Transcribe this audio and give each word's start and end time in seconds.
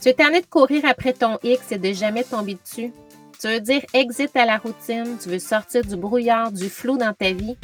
Tu 0.00 0.08
es 0.08 0.14
tanné 0.14 0.40
de 0.40 0.46
courir 0.46 0.84
après 0.86 1.12
ton 1.12 1.38
X 1.42 1.72
et 1.72 1.78
de 1.78 1.92
jamais 1.92 2.24
tomber 2.24 2.54
dessus. 2.54 2.90
Tu 3.38 3.48
veux 3.48 3.60
dire 3.60 3.82
exit 3.92 4.34
à 4.34 4.46
la 4.46 4.56
routine, 4.56 5.18
tu 5.22 5.28
veux 5.28 5.38
sortir 5.38 5.84
du 5.84 5.96
brouillard, 5.96 6.52
du 6.52 6.70
flou 6.70 6.96
dans 6.96 7.12
ta 7.12 7.32
vie. 7.32 7.56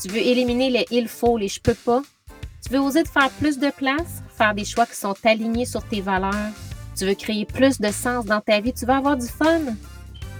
Tu 0.00 0.08
veux 0.08 0.18
éliminer 0.18 0.70
les 0.70 0.86
il 0.90 1.06
faut, 1.06 1.36
les 1.36 1.48
je 1.48 1.60
peux 1.60 1.74
pas. 1.74 2.00
Tu 2.64 2.72
veux 2.72 2.80
oser 2.80 3.02
de 3.02 3.08
faire 3.08 3.28
plus 3.30 3.58
de 3.58 3.70
place, 3.70 4.22
faire 4.36 4.54
des 4.54 4.64
choix 4.64 4.86
qui 4.86 4.96
sont 4.96 5.14
alignés 5.24 5.66
sur 5.66 5.86
tes 5.86 6.00
valeurs. 6.00 6.52
Tu 6.96 7.04
veux 7.04 7.14
créer 7.14 7.44
plus 7.44 7.78
de 7.78 7.90
sens 7.90 8.24
dans 8.24 8.40
ta 8.40 8.60
vie, 8.60 8.72
tu 8.72 8.86
veux 8.86 8.92
avoir 8.92 9.16
du 9.18 9.26
fun. 9.26 9.60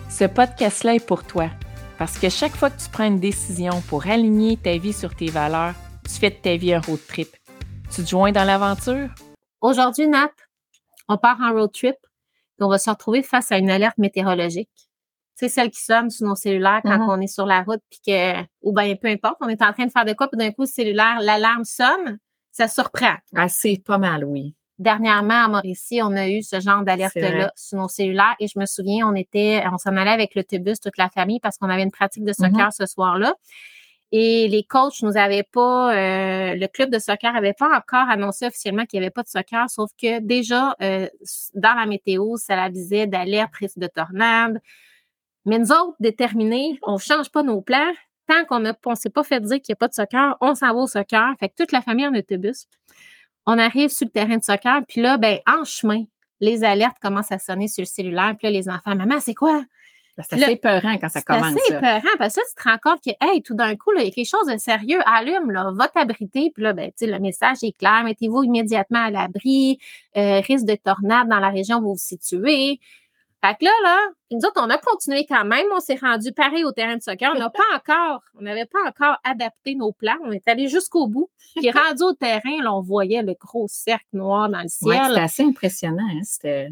Ce 0.09 0.25
podcast-là 0.25 0.95
est 0.95 1.07
pour 1.07 1.25
toi. 1.25 1.51
Parce 1.99 2.19
que 2.19 2.31
chaque 2.31 2.57
fois 2.57 2.71
que 2.71 2.83
tu 2.83 2.89
prends 2.91 3.07
une 3.07 3.21
décision 3.21 3.83
pour 3.89 4.07
aligner 4.07 4.57
ta 4.57 4.77
vie 4.79 4.93
sur 4.95 5.15
tes 5.15 5.29
valeurs, 5.29 5.75
tu 6.05 6.15
fais 6.19 6.31
de 6.31 6.37
ta 6.37 6.57
vie 6.57 6.73
un 6.73 6.81
road 6.81 7.01
trip. 7.07 7.29
Tu 7.95 8.03
te 8.03 8.09
joins 8.09 8.33
dans 8.33 8.45
l'aventure? 8.45 9.11
Aujourd'hui, 9.61 10.09
Nat, 10.09 10.31
on 11.13 11.19
part 11.19 11.39
en 11.41 11.53
road 11.53 11.73
trip, 11.73 11.97
et 12.61 12.63
on 12.65 12.69
va 12.69 12.79
se 12.79 12.91
retrouver 12.91 13.23
face 13.23 13.51
à 13.53 13.59
une 13.59 13.71
alerte 13.71 13.99
météorologique. 13.99 14.71
C'est 15.35 15.49
celle 15.49 15.71
qui 15.71 15.83
sonne 15.83 16.11
sur 16.11 16.27
nos 16.27 16.35
cellulaires 16.37 16.81
quand 16.85 16.99
Mhm. 16.99 17.09
on 17.09 17.21
est 17.21 17.27
sur 17.27 17.47
la 17.47 17.63
route, 17.63 17.81
puis 17.91 18.01
que, 18.07 18.43
ou 18.63 18.73
bien 18.73 18.95
peu 18.97 19.09
importe, 19.09 19.37
on 19.41 19.49
est 19.49 19.63
en 19.63 19.73
train 19.73 19.87
de 19.87 19.91
faire 19.91 20.05
de 20.05 20.13
quoi, 20.13 20.29
puis 20.29 20.39
d'un 20.39 20.51
coup, 20.53 20.63
le 20.63 20.67
cellulaire, 20.67 21.19
l'alarme 21.21 21.65
sonne, 21.65 22.19
ça 22.51 22.69
surprend. 22.69 23.15
Ah, 23.35 23.49
c'est 23.49 23.81
pas 23.85 23.99
mal, 23.99 24.25
oui. 24.25 24.55
Dernièrement, 24.79 25.45
à 25.45 25.49
Mauricie, 25.49 26.01
on 26.03 26.13
a 26.17 26.29
eu 26.29 26.43
ce 26.43 26.61
genre 26.61 26.83
d'alerte-là 26.83 27.53
sur 27.57 27.79
nos 27.79 27.89
cellulaires, 27.89 28.35
et 28.41 28.47
je 28.49 28.59
me 28.59 28.67
souviens, 28.67 29.09
on 29.09 29.15
était, 29.15 29.63
on 29.73 29.79
s'en 29.79 29.97
allait 29.97 30.11
avec 30.11 30.35
l'autobus, 30.35 30.81
toute 30.81 30.99
la 30.99 31.09
famille, 31.09 31.41
parce 31.41 31.57
qu'on 31.57 31.69
avait 31.71 31.83
une 31.83 31.91
pratique 31.93 32.25
de 32.25 32.33
soccer 32.33 32.67
Mhm. 32.67 32.71
ce 32.73 32.87
soir-là. 32.87 33.35
Et 34.15 34.47
les 34.47 34.63
coachs 34.63 35.03
nous 35.03 35.17
avaient 35.17 35.43
pas, 35.43 35.95
euh, 35.95 36.55
le 36.55 36.67
club 36.67 36.91
de 36.91 36.99
soccer 36.99 37.35
avait 37.35 37.55
pas 37.55 37.75
encore 37.75 38.11
annoncé 38.11 38.47
officiellement 38.47 38.85
qu'il 38.85 39.01
n'y 39.01 39.07
avait 39.07 39.11
pas 39.11 39.23
de 39.23 39.29
soccer, 39.29 39.71
sauf 39.71 39.91
que 40.01 40.21
déjà, 40.21 40.77
euh, 40.83 41.09
dans 41.55 41.73
la 41.75 41.87
météo, 41.87 42.37
ça 42.37 42.55
l'avisait 42.55 43.07
d'alerte, 43.07 43.55
risque 43.55 43.79
de 43.79 43.87
tornade. 43.87 44.61
Mais 45.47 45.59
nous 45.59 45.73
autres, 45.73 45.97
déterminés, 45.99 46.79
on 46.83 46.99
change 46.99 47.31
pas 47.31 47.43
nos 47.43 47.63
plans. 47.63 47.93
Tant 48.29 48.45
qu'on 48.45 48.61
ne 48.61 48.73
s'est 48.95 49.11
pas 49.11 49.25
fait 49.25 49.41
dire 49.41 49.57
qu'il 49.63 49.73
n'y 49.73 49.75
a 49.75 49.77
pas 49.77 49.89
de 49.89 49.95
soccer, 49.95 50.37
on 50.43 50.55
s'en 50.55 50.69
va 50.75 50.81
au 50.81 50.87
soccer. 50.87 51.35
Fait 51.41 51.49
que 51.49 51.55
toute 51.57 51.73
la 51.73 51.81
famille 51.81 52.07
en 52.07 52.15
autobus. 52.15 52.67
On 53.47 53.59
arrive 53.59 53.89
sur 53.89 54.07
le 54.07 54.13
terrain 54.13 54.37
de 54.37 54.45
soccer, 54.45 54.83
puis 54.87 55.01
là, 55.01 55.17
ben, 55.17 55.39
en 55.47 55.65
chemin, 55.65 56.05
les 56.41 56.65
alertes 56.65 56.99
commencent 57.01 57.33
à 57.33 57.39
sonner 57.39 57.67
sur 57.67 57.83
le 57.83 57.87
cellulaire. 57.87 58.35
Puis 58.39 58.47
là, 58.47 58.51
les 58.51 58.69
enfants, 58.69 58.95
maman, 58.95 59.21
c'est 59.21 59.35
quoi? 59.35 59.65
C'est 60.19 60.43
assez 60.43 60.57
peurant 60.57 60.99
quand 60.99 61.09
ça 61.09 61.21
C'est 61.21 61.25
commence. 61.25 61.47
assez 61.57 61.61
ça. 61.69 61.77
épeurant 61.79 62.15
parce 62.19 62.35
que 62.35 62.41
là, 62.41 62.47
tu 62.49 62.63
te 62.63 62.69
rends 62.69 62.79
compte 62.83 63.01
que, 63.03 63.11
hey, 63.21 63.43
tout 63.43 63.55
d'un 63.55 63.75
coup, 63.77 63.93
il 63.97 64.05
y 64.05 64.09
a 64.09 64.11
quelque 64.11 64.29
chose 64.29 64.47
de 64.47 64.59
sérieux. 64.59 65.01
Allume, 65.07 65.51
là, 65.51 65.71
va 65.75 65.89
t'abriter. 65.89 66.51
Puis 66.55 66.63
là, 66.63 66.73
ben, 66.75 66.91
le 67.01 67.19
message 67.19 67.59
est 67.63 67.77
clair. 67.77 68.03
Mettez-vous 68.05 68.43
immédiatement 68.45 69.05
à 69.05 69.11
l'abri. 69.11 69.79
Euh, 70.17 70.41
risque 70.41 70.67
de 70.67 70.75
tornade 70.75 71.29
dans 71.29 71.39
la 71.41 71.49
région 71.49 71.79
où 71.79 71.83
vous 71.83 71.93
vous 71.95 71.99
situez. 71.99 72.79
Fait 73.45 73.57
que 73.59 73.65
là, 73.65 73.71
là, 73.83 73.99
nous 74.31 74.39
autres, 74.39 74.61
on 74.65 74.71
a 74.71 74.79
continué 74.79 75.27
quand 75.29 75.45
même. 75.45 75.67
On 75.75 75.81
s'est 75.81 75.99
rendu 76.01 76.31
pareil 76.33 76.63
au 76.63 76.71
terrain 76.71 76.97
de 76.97 77.03
soccer. 77.03 77.33
On 77.35 77.39
n'a 77.41 77.51
pas 77.51 77.63
encore, 77.75 78.23
on 78.39 78.43
n'avait 78.43 78.67
pas 78.67 78.79
encore 78.87 79.17
adapté 79.25 79.75
nos 79.75 79.91
plans. 79.93 80.15
On 80.23 80.31
est 80.31 80.47
allé 80.47 80.69
jusqu'au 80.69 81.09
bout. 81.09 81.29
Puis 81.57 81.69
rendu 81.73 82.03
au 82.05 82.13
terrain, 82.13 82.63
là, 82.63 82.73
on 82.73 82.83
voyait 82.83 83.23
le 83.23 83.35
gros 83.41 83.67
cercle 83.69 84.05
noir 84.13 84.49
dans 84.49 84.59
le 84.59 84.65
Ouais, 84.87 84.95
ciel. 84.97 85.07
c'était 85.09 85.21
assez 85.21 85.43
impressionnant. 85.43 86.07
hein, 86.09 86.21
C'était 86.23 86.69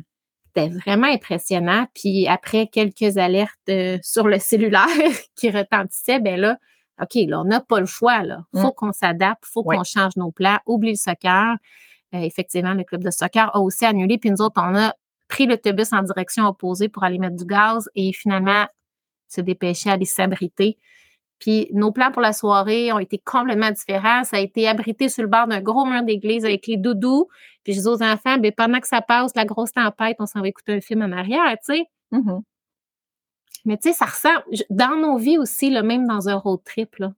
C'était 0.54 0.68
vraiment 0.68 1.06
impressionnant. 1.06 1.86
Puis 1.94 2.26
après 2.26 2.66
quelques 2.66 3.16
alertes 3.18 3.54
euh, 3.68 3.98
sur 4.02 4.26
le 4.28 4.38
cellulaire 4.38 4.86
qui 5.36 5.50
retentissaient, 5.50 6.20
ben 6.20 6.40
là, 6.40 6.56
OK, 7.00 7.14
là, 7.28 7.40
on 7.40 7.44
n'a 7.44 7.60
pas 7.60 7.80
le 7.80 7.86
choix. 7.86 8.22
Là. 8.24 8.40
faut 8.54 8.68
Mm. 8.68 8.72
qu'on 8.76 8.92
s'adapte, 8.92 9.44
faut 9.46 9.62
Ouais. 9.64 9.76
qu'on 9.76 9.84
change 9.84 10.16
nos 10.16 10.32
plans. 10.32 10.58
Oublie 10.66 10.90
le 10.90 10.96
soccer. 10.96 11.56
Euh, 12.14 12.18
effectivement, 12.18 12.74
le 12.74 12.84
club 12.84 13.02
de 13.04 13.10
soccer 13.10 13.50
a 13.54 13.60
aussi 13.60 13.84
annulé. 13.86 14.18
Puis 14.18 14.30
nous 14.30 14.42
autres, 14.42 14.60
on 14.62 14.74
a 14.76 14.94
pris 15.28 15.46
l'autobus 15.46 15.92
en 15.92 16.02
direction 16.02 16.44
opposée 16.46 16.88
pour 16.88 17.04
aller 17.04 17.18
mettre 17.18 17.36
du 17.36 17.44
gaz 17.46 17.88
et 17.94 18.12
finalement 18.12 18.66
se 19.28 19.40
dépêcher 19.40 19.90
à 19.90 19.92
aller 19.92 20.04
s'abriter. 20.04 20.76
Puis 21.38 21.68
nos 21.72 21.90
plans 21.92 22.10
pour 22.10 22.20
la 22.20 22.32
soirée 22.34 22.92
ont 22.92 22.98
été 22.98 23.16
complètement 23.18 23.70
différents. 23.70 24.24
Ça 24.24 24.36
a 24.36 24.40
été 24.40 24.68
abrité 24.68 25.08
sur 25.08 25.22
le 25.22 25.28
bord 25.28 25.46
d'un 25.46 25.60
gros 25.62 25.86
mur 25.86 26.02
d'église 26.02 26.44
avec 26.44 26.66
les 26.66 26.76
doudous. 26.76 27.28
Puis 27.64 27.74
je 27.74 27.80
dis 27.80 27.86
aux 27.86 28.02
enfants, 28.02 28.38
ben, 28.38 28.52
pendant 28.52 28.80
que 28.80 28.88
ça 28.88 29.00
passe, 29.02 29.34
la 29.36 29.44
grosse 29.44 29.72
tempête, 29.72 30.16
on 30.20 30.26
s'en 30.26 30.40
va 30.40 30.48
écouter 30.48 30.72
un 30.74 30.80
film 30.80 31.02
en 31.02 31.12
arrière, 31.12 31.52
tu 31.64 31.74
sais. 31.74 31.84
Mhm. 32.10 32.42
Mais 33.66 33.76
tu 33.76 33.88
sais, 33.90 33.94
ça 33.94 34.06
ressemble, 34.06 34.42
dans 34.70 34.96
nos 34.96 35.18
vies 35.18 35.36
aussi, 35.38 35.70
là, 35.70 35.82
même 35.82 36.06
dans 36.06 36.28
un 36.28 36.34
road 36.36 36.60
trip, 36.64 36.96
là, 36.96 37.12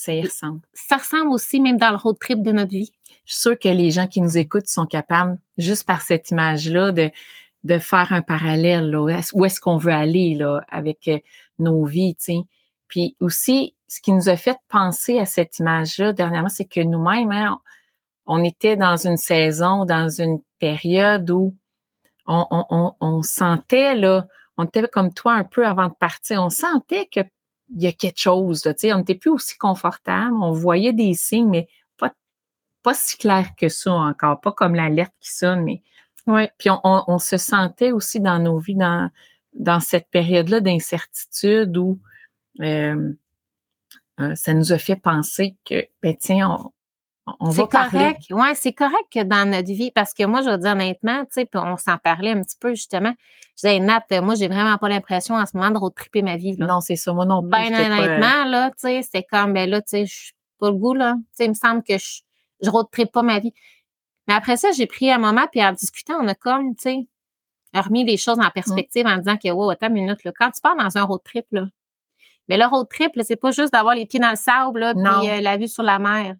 ça 0.00 0.14
y 0.14 0.22
ressemble. 0.22 0.60
ça 0.74 0.98
ressemble 0.98 1.32
aussi 1.32 1.58
même 1.60 1.76
dans 1.76 1.90
le 1.90 1.96
road 1.96 2.16
trip 2.20 2.40
de 2.40 2.52
notre 2.52 2.70
vie. 2.70 2.92
Je 3.24 3.32
suis 3.32 3.40
sûre 3.42 3.58
que 3.58 3.68
les 3.68 3.90
gens 3.90 4.06
qui 4.06 4.20
nous 4.20 4.38
écoutent 4.38 4.68
sont 4.68 4.86
capables, 4.86 5.36
juste 5.56 5.84
par 5.88 6.02
cette 6.02 6.30
image-là, 6.30 6.92
de, 6.92 7.10
de 7.64 7.78
faire 7.78 8.12
un 8.12 8.22
parallèle. 8.22 8.90
Là, 8.92 9.02
où 9.02 9.08
est-ce- 9.08 9.36
où 9.36 9.44
est-ce 9.44 9.60
qu'on 9.60 9.76
veut 9.76 9.90
aller 9.90 10.36
là, 10.36 10.60
avec 10.68 11.08
euh, 11.08 11.18
nos 11.58 11.84
vies. 11.84 12.14
tu 12.14 12.22
sais. 12.26 12.38
Puis 12.86 13.16
aussi, 13.18 13.74
ce 13.88 14.00
qui 14.00 14.12
nous 14.12 14.28
a 14.28 14.36
fait 14.36 14.56
penser 14.68 15.18
à 15.18 15.26
cette 15.26 15.58
image-là 15.58 16.12
dernièrement, 16.12 16.48
c'est 16.48 16.64
que 16.64 16.80
nous-mêmes, 16.80 17.32
hein, 17.32 17.58
on 18.28 18.44
était 18.44 18.76
dans 18.76 18.96
une 18.96 19.16
saison, 19.16 19.84
dans 19.84 20.08
une 20.08 20.40
période 20.60 21.30
où 21.30 21.56
on, 22.26 22.46
on, 22.50 22.64
on, 22.70 22.94
on 23.00 23.22
sentait, 23.22 23.96
là, 23.96 24.28
on 24.58 24.64
était 24.64 24.86
comme 24.86 25.12
toi 25.12 25.34
un 25.34 25.44
peu 25.44 25.66
avant 25.66 25.88
de 25.88 25.94
partir, 25.94 26.42
on 26.42 26.50
sentait 26.50 27.06
que 27.06 27.20
il 27.74 27.82
y 27.82 27.86
a 27.86 27.92
quelque 27.92 28.18
chose, 28.20 28.64
là, 28.64 28.72
tu 28.74 28.80
sais, 28.80 28.92
on 28.94 28.98
n'était 28.98 29.14
plus 29.14 29.30
aussi 29.30 29.56
confortable, 29.58 30.34
on 30.34 30.52
voyait 30.52 30.94
des 30.94 31.12
signes, 31.14 31.48
mais 31.50 31.68
pas, 31.98 32.12
pas 32.82 32.94
si 32.94 33.18
clair 33.18 33.50
que 33.56 33.68
ça 33.68 33.92
encore, 33.92 34.40
pas 34.40 34.52
comme 34.52 34.74
l'alerte 34.74 35.12
qui 35.20 35.32
sonne, 35.32 35.64
mais 35.64 35.82
Ouais. 36.26 36.52
puis 36.58 36.68
on, 36.84 37.18
se 37.18 37.38
sentait 37.38 37.90
aussi 37.90 38.20
dans 38.20 38.38
nos 38.38 38.58
vies, 38.58 38.74
dans, 38.74 39.10
dans 39.54 39.80
cette 39.80 40.08
période-là 40.10 40.60
d'incertitude 40.60 41.74
où 41.78 41.98
euh, 42.60 43.12
euh, 44.20 44.34
ça 44.34 44.52
nous 44.52 44.74
a 44.74 44.78
fait 44.78 44.96
penser 44.96 45.56
que, 45.64 45.86
ben 46.02 46.14
tiens, 46.20 46.70
on, 47.40 47.50
va 47.50 47.62
C'est 47.62 47.70
parler. 47.70 47.90
correct. 47.90 48.22
Ouais, 48.30 48.54
c'est 48.54 48.72
correct 48.72 49.06
que 49.12 49.22
dans 49.22 49.48
notre 49.50 49.68
vie, 49.68 49.90
parce 49.90 50.14
que 50.14 50.24
moi, 50.24 50.42
je 50.42 50.50
veux 50.50 50.58
dire 50.58 50.72
honnêtement, 50.72 51.24
tu 51.24 51.42
sais, 51.42 51.48
on 51.54 51.76
s'en 51.76 51.98
parlait 51.98 52.32
un 52.32 52.42
petit 52.42 52.56
peu 52.58 52.70
justement. 52.70 53.14
Je 53.56 53.66
disais, 53.68 53.80
Nat, 53.80 54.04
euh, 54.12 54.22
moi, 54.22 54.34
j'ai 54.34 54.48
vraiment 54.48 54.78
pas 54.78 54.88
l'impression 54.88 55.34
en 55.34 55.44
ce 55.46 55.56
moment 55.56 55.70
de 55.70 55.78
road 55.78 55.94
tripper 55.94 56.22
ma 56.22 56.36
vie. 56.36 56.56
Là. 56.56 56.66
Non, 56.66 56.80
c'est 56.80 56.96
ça, 56.96 57.12
moi 57.12 57.24
non 57.24 57.42
plus. 57.42 57.50
Ben 57.50 57.70
pas- 57.70 57.84
honnêtement, 57.84 58.44
là, 58.44 58.70
tu 58.70 58.76
sais, 58.78 59.00
c'est 59.02 59.24
comme, 59.24 59.52
ben 59.52 59.68
là, 59.68 59.80
tu 59.80 59.88
sais, 59.88 60.06
je 60.06 60.14
suis 60.14 60.32
pas 60.58 60.70
le 60.70 60.76
goût, 60.76 60.94
là. 60.94 61.14
Tu 61.16 61.22
sais, 61.32 61.44
il 61.46 61.50
me 61.50 61.54
semble 61.54 61.82
que 61.82 61.98
je, 61.98 62.20
je 62.62 62.70
road 62.70 62.86
trip 62.92 63.10
pas 63.10 63.22
ma 63.22 63.38
vie. 63.38 63.52
Mais 64.26 64.34
après 64.34 64.56
ça, 64.56 64.70
j'ai 64.72 64.86
pris 64.86 65.10
un 65.10 65.18
moment, 65.18 65.46
puis 65.50 65.64
en 65.64 65.72
discutant, 65.72 66.18
on 66.20 66.28
a 66.28 66.34
comme, 66.34 66.76
tu 66.76 66.82
sais, 66.82 67.08
remis 67.74 68.04
les 68.04 68.16
choses 68.16 68.38
en 68.38 68.50
perspective 68.50 69.06
en 69.06 69.16
disant 69.18 69.36
que, 69.36 69.48
wow, 69.50 69.70
attends 69.70 69.88
une 69.88 69.94
minute, 69.94 70.22
là, 70.24 70.32
quand 70.38 70.50
tu 70.50 70.60
pars 70.60 70.76
dans 70.76 70.96
un 70.98 71.02
road 71.02 71.20
trip, 71.24 71.46
là, 71.50 71.66
mais 72.48 72.56
le 72.56 72.64
road 72.66 72.86
trip, 72.88 73.14
là, 73.16 73.24
c'est 73.24 73.36
pas 73.36 73.50
juste 73.50 73.72
d'avoir 73.72 73.94
les 73.94 74.06
pieds 74.06 74.20
dans 74.20 74.30
le 74.30 74.36
sable, 74.36 74.80
là, 74.80 74.94
puis 74.94 75.30
euh, 75.30 75.40
la 75.40 75.56
vue 75.56 75.68
sur 75.68 75.82
la 75.82 75.98
mer. 75.98 76.36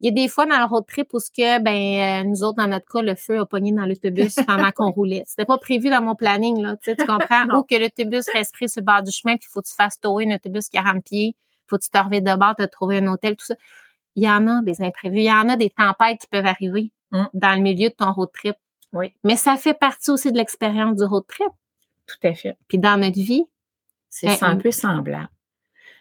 Il 0.00 0.06
y 0.06 0.08
a 0.08 0.12
des 0.12 0.28
fois 0.28 0.44
dans 0.46 0.58
le 0.58 0.64
road 0.64 0.84
trip 0.86 1.14
où 1.14 1.20
ce 1.20 1.30
que, 1.30 1.60
ben, 1.60 2.24
euh, 2.24 2.28
nous 2.28 2.42
autres, 2.42 2.56
dans 2.56 2.66
notre 2.66 2.86
cas, 2.86 3.00
le 3.00 3.14
feu 3.14 3.40
a 3.40 3.46
pogné 3.46 3.72
dans 3.72 3.86
l'autobus 3.86 4.34
pendant 4.46 4.70
qu'on 4.72 4.90
roulait. 4.90 5.22
C'était 5.26 5.44
pas 5.46 5.56
prévu 5.58 5.88
dans 5.88 6.02
mon 6.02 6.14
planning, 6.14 6.60
là, 6.60 6.76
tu 6.76 6.90
sais, 6.90 6.96
tu 6.96 7.06
comprends? 7.06 7.44
Ou 7.56 7.62
que 7.62 7.74
l'autobus 7.76 8.28
reste 8.32 8.52
pris 8.54 8.68
sur 8.68 8.80
le 8.80 8.86
bord 8.86 9.02
du 9.02 9.10
chemin, 9.12 9.36
puis 9.36 9.46
il 9.48 9.52
faut 9.52 9.62
que 9.62 9.68
tu 9.68 9.74
fasses 9.74 9.98
tower 10.00 10.26
un 10.30 10.34
autobus 10.36 10.68
40 10.68 11.04
pieds, 11.04 11.36
faut 11.66 11.78
que 11.78 11.84
tu 11.84 11.90
te 11.90 11.98
revides 11.98 12.26
de 12.26 12.36
bord, 12.36 12.54
te 12.56 12.64
trouver 12.64 12.98
un 12.98 13.06
hôtel, 13.06 13.36
tout 13.36 13.46
ça. 13.46 13.54
Il 14.16 14.24
y 14.24 14.28
en 14.30 14.46
a 14.48 14.62
des 14.62 14.82
imprévus, 14.82 15.18
il 15.18 15.24
y 15.24 15.32
en 15.32 15.48
a 15.48 15.56
des 15.56 15.70
tempêtes 15.70 16.20
qui 16.20 16.26
peuvent 16.28 16.46
arriver 16.46 16.90
Mm. 17.10 17.26
dans 17.34 17.54
le 17.54 17.60
milieu 17.60 17.90
de 17.90 17.94
ton 17.94 18.12
road 18.12 18.30
trip. 18.34 18.56
Oui. 18.92 19.12
Mais 19.22 19.36
ça 19.36 19.56
fait 19.56 19.74
partie 19.74 20.10
aussi 20.10 20.32
de 20.32 20.36
l'expérience 20.36 20.96
du 20.96 21.04
road 21.04 21.24
trip. 21.28 21.48
Tout 22.08 22.26
à 22.26 22.34
fait. 22.34 22.56
Puis 22.66 22.78
dans 22.78 22.96
notre 23.00 23.20
vie, 23.20 23.44
C'est 24.10 24.42
un 24.42 24.56
peu 24.56 24.72
semblable. 24.72 25.28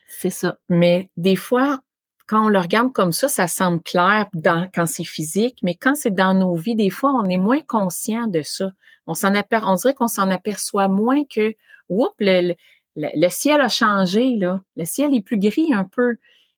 c'est 0.08 0.32
ça. 0.32 0.58
Mais 0.70 1.10
des 1.16 1.36
fois, 1.36 1.82
quand 2.28 2.46
on 2.46 2.50
le 2.50 2.60
regarde 2.60 2.92
comme 2.94 3.12
ça, 3.12 3.28
ça 3.28 3.48
semble 3.48 3.82
clair 3.82 4.28
dans, 4.34 4.70
quand 4.74 4.86
c'est 4.86 5.04
physique, 5.04 5.58
mais 5.62 5.76
quand 5.76 5.96
c'est 5.96 6.14
dans 6.14 6.34
nos 6.34 6.56
vies, 6.56 6.76
des 6.76 6.90
fois, 6.90 7.12
on 7.14 7.26
est 7.30 7.38
moins 7.38 7.62
conscient 7.62 8.28
de 8.28 8.42
ça. 8.42 8.72
On 9.08 9.14
s'en 9.14 9.34
aper- 9.34 9.62
on 9.66 9.76
dirait 9.76 9.94
qu'on 9.94 10.08
s'en 10.08 10.30
aperçoit 10.30 10.88
moins 10.88 11.24
que, 11.26 11.54
oups, 11.90 12.14
le, 12.20 12.42
le, 12.50 12.56
le- 12.96 13.10
le 13.14 13.30
ciel 13.30 13.60
a 13.62 13.68
changé, 13.70 14.36
là. 14.38 14.62
Le 14.78 14.86
ciel 14.86 15.14
est 15.14 15.22
plus 15.22 15.38
gris 15.38 15.74
un 15.74 15.84
peu. 15.84 16.16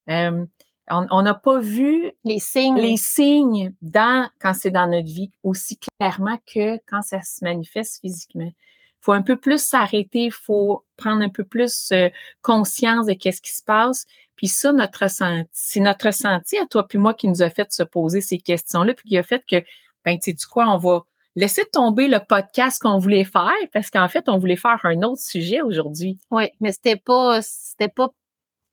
Euh, 0.09 0.45
on 0.91 1.07
on 1.09 1.21
n'a 1.23 1.33
pas 1.33 1.59
vu 1.59 2.11
Les 2.25 2.37
signes. 2.39 2.77
les 2.77 2.97
signes 2.97 3.73
dans, 3.81 4.29
quand 4.39 4.53
c'est 4.53 4.69
dans 4.69 4.85
notre 4.85 5.07
vie 5.07 5.31
aussi 5.41 5.79
clairement 5.99 6.37
que 6.45 6.77
quand 6.87 7.01
ça 7.01 7.21
se 7.23 7.43
manifeste 7.43 8.01
physiquement. 8.01 8.51
Faut 9.05 9.11
un 9.11 9.21
peu 9.21 9.37
plus 9.37 9.61
s'arrêter, 9.61 10.25
il 10.25 10.31
faut 10.31 10.83
prendre 10.97 11.21
un 11.21 11.29
peu 11.29 11.43
plus 11.43 11.91
euh, 11.91 12.09
conscience 12.41 13.05
de 13.05 13.13
qu'est-ce 13.13 13.41
qui 13.41 13.53
se 13.53 13.63
passe. 13.63 14.05
Puis 14.35 14.47
ça, 14.47 14.73
notre 14.73 15.03
ressenti, 15.03 15.47
c'est 15.53 15.79
notre 15.79 16.07
ressenti 16.07 16.57
à 16.57 16.65
toi 16.65 16.87
puis 16.87 16.97
moi 16.97 17.13
qui 17.13 17.27
nous 17.27 17.43
a 17.43 17.49
fait 17.51 17.71
se 17.71 17.83
poser 17.83 18.21
ces 18.21 18.39
questions-là, 18.39 18.95
puis 18.95 19.09
qui 19.09 19.17
a 19.17 19.23
fait 19.23 19.43
que, 19.47 19.57
ben, 20.03 20.17
tu 20.17 20.31
sais 20.31 20.33
du 20.33 20.45
quoi, 20.47 20.67
on 20.69 20.77
va 20.77 21.03
laisser 21.35 21.63
tomber 21.71 22.07
le 22.07 22.19
podcast 22.19 22.81
qu'on 22.81 22.97
voulait 22.97 23.25
faire, 23.25 23.51
parce 23.73 23.91
qu'en 23.91 24.07
fait, 24.07 24.27
on 24.27 24.39
voulait 24.39 24.55
faire 24.55 24.79
un 24.83 25.01
autre 25.03 25.21
sujet 25.21 25.61
aujourd'hui. 25.61 26.17
Oui, 26.31 26.45
mais 26.59 26.71
c'était 26.71 26.95
pas, 26.95 27.41
c'était 27.43 27.89
pas 27.89 28.09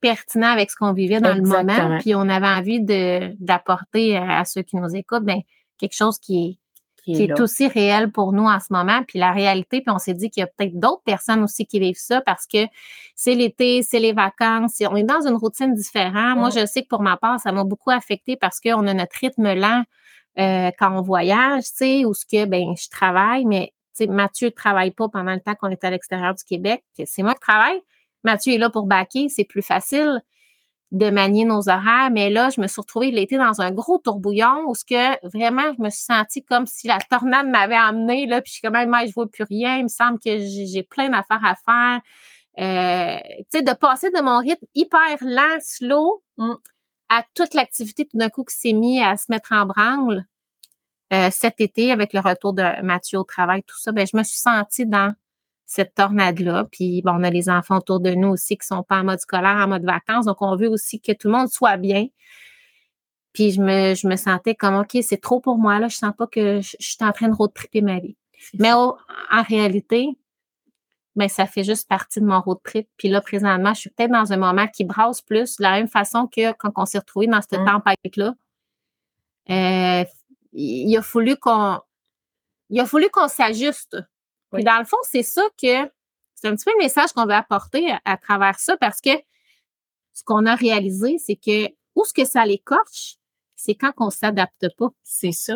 pertinent 0.01 0.47
avec 0.47 0.71
ce 0.71 0.75
qu'on 0.75 0.93
vivait 0.93 1.21
dans 1.21 1.35
le 1.35 1.43
moment. 1.43 1.99
Puis 1.99 2.15
on 2.15 2.27
avait 2.27 2.47
envie 2.47 2.81
de, 2.81 3.35
d'apporter 3.39 4.17
à, 4.17 4.39
à 4.39 4.45
ceux 4.45 4.63
qui 4.63 4.77
nous 4.77 4.95
écoutent, 4.95 5.25
ben, 5.25 5.41
quelque 5.77 5.95
chose 5.95 6.17
qui 6.17 6.45
est, 6.45 6.62
qui, 7.03 7.13
qui 7.13 7.23
est, 7.23 7.29
est 7.29 7.39
aussi 7.39 7.67
réel 7.67 8.11
pour 8.11 8.33
nous 8.33 8.45
en 8.45 8.59
ce 8.59 8.71
moment. 8.71 9.03
Puis 9.07 9.19
la 9.19 9.31
réalité, 9.31 9.81
puis 9.81 9.93
on 9.93 9.99
s'est 9.99 10.13
dit 10.13 10.29
qu'il 10.29 10.41
y 10.41 10.43
a 10.43 10.47
peut-être 10.47 10.79
d'autres 10.79 11.03
personnes 11.03 11.43
aussi 11.43 11.65
qui 11.65 11.79
vivent 11.79 11.97
ça 11.97 12.21
parce 12.21 12.47
que 12.47 12.65
c'est 13.15 13.35
l'été, 13.35 13.83
c'est 13.83 13.99
les 13.99 14.13
vacances, 14.13 14.81
on 14.89 14.95
est 14.95 15.03
dans 15.03 15.27
une 15.27 15.35
routine 15.35 15.73
différente. 15.73 16.37
Moi, 16.37 16.49
je 16.49 16.65
sais 16.65 16.83
que 16.83 16.87
pour 16.87 17.01
ma 17.01 17.17
part, 17.17 17.39
ça 17.39 17.51
m'a 17.51 17.63
beaucoup 17.63 17.91
affecté 17.91 18.35
parce 18.37 18.59
qu'on 18.59 18.87
a 18.87 18.93
notre 18.93 19.17
rythme 19.19 19.53
lent 19.53 19.83
euh, 20.39 20.71
quand 20.79 20.97
on 20.97 21.01
voyage, 21.01 21.63
tu 21.65 21.71
sais, 21.75 22.05
ou 22.05 22.13
ce 22.13 22.25
que, 22.25 22.45
ben, 22.45 22.73
je 22.75 22.89
travaille, 22.89 23.45
mais 23.45 23.73
tu 23.95 24.05
sais, 24.05 24.07
Mathieu 24.07 24.47
ne 24.47 24.51
travaille 24.51 24.91
pas 24.91 25.07
pendant 25.09 25.33
le 25.33 25.39
temps 25.39 25.53
qu'on 25.55 25.69
est 25.69 25.83
à 25.83 25.91
l'extérieur 25.91 26.33
du 26.33 26.43
Québec. 26.43 26.83
C'est 27.05 27.21
moi 27.21 27.33
qui 27.35 27.41
travaille. 27.41 27.79
Mathieu 28.23 28.53
est 28.53 28.57
là 28.57 28.69
pour 28.69 28.87
baquer, 28.87 29.29
c'est 29.29 29.43
plus 29.43 29.61
facile 29.61 30.21
de 30.93 31.09
manier 31.09 31.43
nos 31.43 31.69
horaires, 31.69 32.09
mais 32.11 32.29
là, 32.29 32.49
je 32.49 32.61
me 32.61 32.67
suis 32.67 32.79
retrouvée 32.79 33.11
l'été 33.11 33.37
dans 33.37 33.61
un 33.61 33.71
gros 33.71 33.97
tourbouillon 33.97 34.63
où 34.67 34.75
ce 34.75 34.85
que 34.85 35.27
vraiment, 35.27 35.73
je 35.77 35.81
me 35.83 35.89
suis 35.89 36.03
sentie 36.03 36.43
comme 36.45 36.67
si 36.67 36.87
la 36.87 36.99
tornade 37.09 37.47
m'avait 37.47 37.77
emmenée, 37.77 38.27
là, 38.27 38.41
puis 38.41 38.51
je 38.51 38.59
suis 38.59 38.61
comme, 38.61 38.89
moi, 38.89 39.05
je 39.05 39.11
vois 39.13 39.27
plus 39.27 39.43
rien, 39.43 39.77
il 39.77 39.83
me 39.83 39.87
semble 39.89 40.19
que 40.19 40.37
j'ai 40.39 40.83
plein 40.83 41.09
d'affaires 41.09 41.43
à 41.43 41.55
faire. 41.55 42.01
Euh, 42.59 43.19
tu 43.51 43.59
sais, 43.59 43.61
de 43.63 43.73
passer 43.73 44.11
de 44.11 44.21
mon 44.21 44.39
rythme 44.39 44.65
hyper 44.75 45.17
lent, 45.21 45.59
slow, 45.61 46.23
Mm. 46.37 46.53
à 47.09 47.23
toute 47.35 47.53
l'activité 47.53 48.05
tout 48.05 48.17
d'un 48.17 48.29
coup 48.29 48.43
qui 48.43 48.55
s'est 48.55 48.73
mis 48.73 49.01
à 49.03 49.17
se 49.17 49.25
mettre 49.29 49.51
en 49.51 49.65
branle 49.65 50.25
euh, 51.13 51.29
cet 51.31 51.61
été 51.61 51.91
avec 51.91 52.13
le 52.13 52.19
retour 52.21 52.53
de 52.53 52.81
Mathieu 52.81 53.19
au 53.19 53.23
travail, 53.23 53.63
tout 53.63 53.79
ça, 53.79 53.91
ben, 53.91 54.07
je 54.11 54.17
me 54.17 54.23
suis 54.23 54.39
sentie 54.39 54.85
dans 54.87 55.13
cette 55.65 55.95
tornade-là. 55.95 56.65
Puis, 56.71 57.01
bon, 57.03 57.13
on 57.19 57.23
a 57.23 57.29
les 57.29 57.49
enfants 57.49 57.77
autour 57.77 57.99
de 57.99 58.11
nous 58.11 58.29
aussi 58.29 58.57
qui 58.57 58.67
sont 58.67 58.83
pas 58.83 58.99
en 58.99 59.03
mode 59.05 59.19
scolaire, 59.19 59.55
en 59.57 59.67
mode 59.67 59.85
vacances. 59.85 60.25
Donc, 60.25 60.41
on 60.41 60.55
veut 60.55 60.69
aussi 60.69 60.99
que 61.01 61.11
tout 61.13 61.27
le 61.29 61.33
monde 61.33 61.49
soit 61.49 61.77
bien. 61.77 62.07
Puis, 63.33 63.51
je 63.51 63.61
me, 63.61 63.95
je 63.95 64.07
me 64.07 64.15
sentais 64.15 64.55
comme, 64.55 64.75
OK, 64.75 64.97
c'est 65.01 65.21
trop 65.21 65.39
pour 65.39 65.57
moi, 65.57 65.79
là. 65.79 65.87
Je 65.87 65.97
sens 65.97 66.13
pas 66.17 66.27
que 66.27 66.61
je, 66.61 66.75
je 66.79 66.87
suis 66.87 66.97
en 67.01 67.11
train 67.11 67.29
de 67.29 67.33
road 67.33 67.51
tripper 67.53 67.81
ma 67.81 67.99
vie. 67.99 68.15
Mais 68.59 68.71
en 68.73 68.95
réalité, 69.47 70.09
ben, 71.15 71.29
ça 71.29 71.45
fait 71.45 71.63
juste 71.63 71.87
partie 71.87 72.19
de 72.19 72.25
mon 72.25 72.41
road 72.41 72.57
trip. 72.63 72.87
Puis 72.97 73.07
là, 73.07 73.21
présentement, 73.21 73.73
je 73.73 73.81
suis 73.81 73.89
peut-être 73.91 74.11
dans 74.11 74.33
un 74.33 74.37
moment 74.37 74.67
qui 74.67 74.83
brasse 74.83 75.21
plus, 75.21 75.57
de 75.57 75.63
la 75.63 75.71
même 75.73 75.87
façon 75.87 76.27
que 76.27 76.51
quand 76.53 76.71
on 76.75 76.85
s'est 76.85 76.97
retrouvé 76.99 77.27
dans 77.27 77.41
cette 77.41 77.61
Mm. 77.61 77.65
tempête-là. 77.65 78.33
Euh, 79.49 80.05
il 80.53 80.97
a 80.97 81.01
fallu 81.01 81.35
qu'on 81.37 81.79
il 82.69 82.79
a 82.79 82.85
fallu 82.85 83.09
qu'on 83.09 83.27
s'ajuste. 83.27 83.97
Oui. 84.53 84.63
dans 84.63 84.79
le 84.79 84.85
fond, 84.85 84.97
c'est 85.03 85.23
ça 85.23 85.43
que 85.61 85.89
c'est 86.35 86.47
un 86.47 86.55
petit 86.55 86.65
peu 86.65 86.71
le 86.77 86.83
message 86.83 87.11
qu'on 87.13 87.25
veut 87.25 87.33
apporter 87.33 87.91
à, 87.91 87.99
à 88.05 88.17
travers 88.17 88.59
ça 88.59 88.77
parce 88.77 89.01
que 89.01 89.11
ce 90.13 90.23
qu'on 90.23 90.45
a 90.45 90.55
réalisé, 90.55 91.17
c'est 91.17 91.35
que 91.35 91.69
où 91.95 92.05
ce 92.05 92.13
que 92.13 92.25
ça 92.25 92.45
l'écorche, 92.45 93.17
c'est 93.55 93.75
quand 93.75 93.93
on 93.97 94.09
s'adapte 94.09 94.67
pas. 94.77 94.89
C'est 95.03 95.31
ça. 95.31 95.55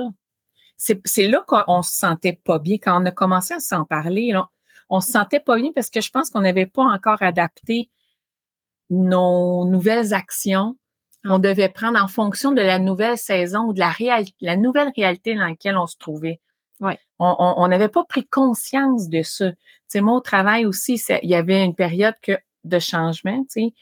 C'est 0.77 1.27
là 1.27 1.43
qu'on 1.47 1.81
se 1.81 1.91
sentait 1.91 2.39
pas 2.43 2.59
bien. 2.59 2.77
Quand 2.77 3.01
on 3.01 3.05
a 3.05 3.11
commencé 3.11 3.53
à 3.53 3.59
s'en 3.59 3.83
parler, 3.83 4.31
là, 4.31 4.49
on 4.89 5.01
se 5.01 5.11
sentait 5.11 5.39
pas 5.39 5.57
bien 5.57 5.71
parce 5.73 5.89
que 5.89 6.01
je 6.01 6.11
pense 6.11 6.29
qu'on 6.29 6.41
n'avait 6.41 6.67
pas 6.67 6.83
encore 6.83 7.21
adapté 7.21 7.89
nos 8.89 9.65
nouvelles 9.65 10.13
actions. 10.13 10.77
On 11.25 11.39
devait 11.39 11.69
prendre 11.69 12.01
en 12.01 12.07
fonction 12.07 12.51
de 12.51 12.61
la 12.61 12.79
nouvelle 12.79 13.17
saison 13.17 13.65
ou 13.65 13.73
de 13.73 13.79
la, 13.79 13.93
la 14.39 14.55
nouvelle 14.55 14.91
réalité 14.95 15.35
dans 15.35 15.47
laquelle 15.47 15.77
on 15.77 15.87
se 15.87 15.97
trouvait. 15.97 16.39
Ouais. 16.79 16.99
On 17.19 17.67
n'avait 17.67 17.89
pas 17.89 18.03
pris 18.03 18.25
conscience 18.25 19.09
de 19.09 19.23
ça. 19.23 19.51
Sais, 19.87 20.01
moi, 20.01 20.17
au 20.17 20.21
travail 20.21 20.65
aussi, 20.65 21.01
il 21.23 21.29
y 21.29 21.35
avait 21.35 21.63
une 21.63 21.75
période 21.75 22.15
que, 22.21 22.33
de 22.63 22.79
changement. 22.79 23.43
Sais. 23.49 23.73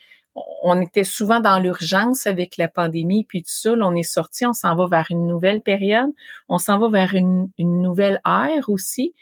On- 0.63 0.81
était 0.81 1.03
souvent 1.05 1.39
dans 1.39 1.59
l'urgence 1.59 2.27
avec 2.27 2.57
la 2.57 2.67
pandémie, 2.67 3.23
puis 3.23 3.41
tout 3.41 3.49
ça. 3.49 3.73
On 3.73 3.95
est 3.95 4.03
sorti, 4.03 4.45
on 4.45 4.53
s'en 4.53 4.75
va 4.75 4.87
vers 4.87 5.07
une 5.09 5.27
nouvelle 5.27 5.61
période. 5.61 6.11
On 6.49 6.57
s'en 6.57 6.77
va 6.77 6.89
vers 6.89 7.13
une, 7.15 7.49
une 7.57 7.81
nouvelle 7.81 8.21
ère 8.25 8.69
aussi. 8.69 9.13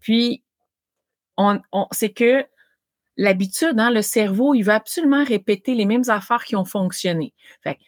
Puis, 0.00 0.42
on, 1.36 1.60
on, 1.72 1.86
c'est 1.92 2.12
que 2.12 2.44
l'habitude, 3.16 3.78
hein, 3.78 3.90
le 3.90 4.02
cerveau, 4.02 4.54
il 4.54 4.62
veut 4.62 4.72
absolument 4.72 5.24
répéter 5.24 5.74
les 5.74 5.86
mêmes 5.86 6.08
affaires 6.08 6.44
qui 6.44 6.56
ont 6.56 6.64
fonctionné. 6.64 7.32
Fait 7.62 7.78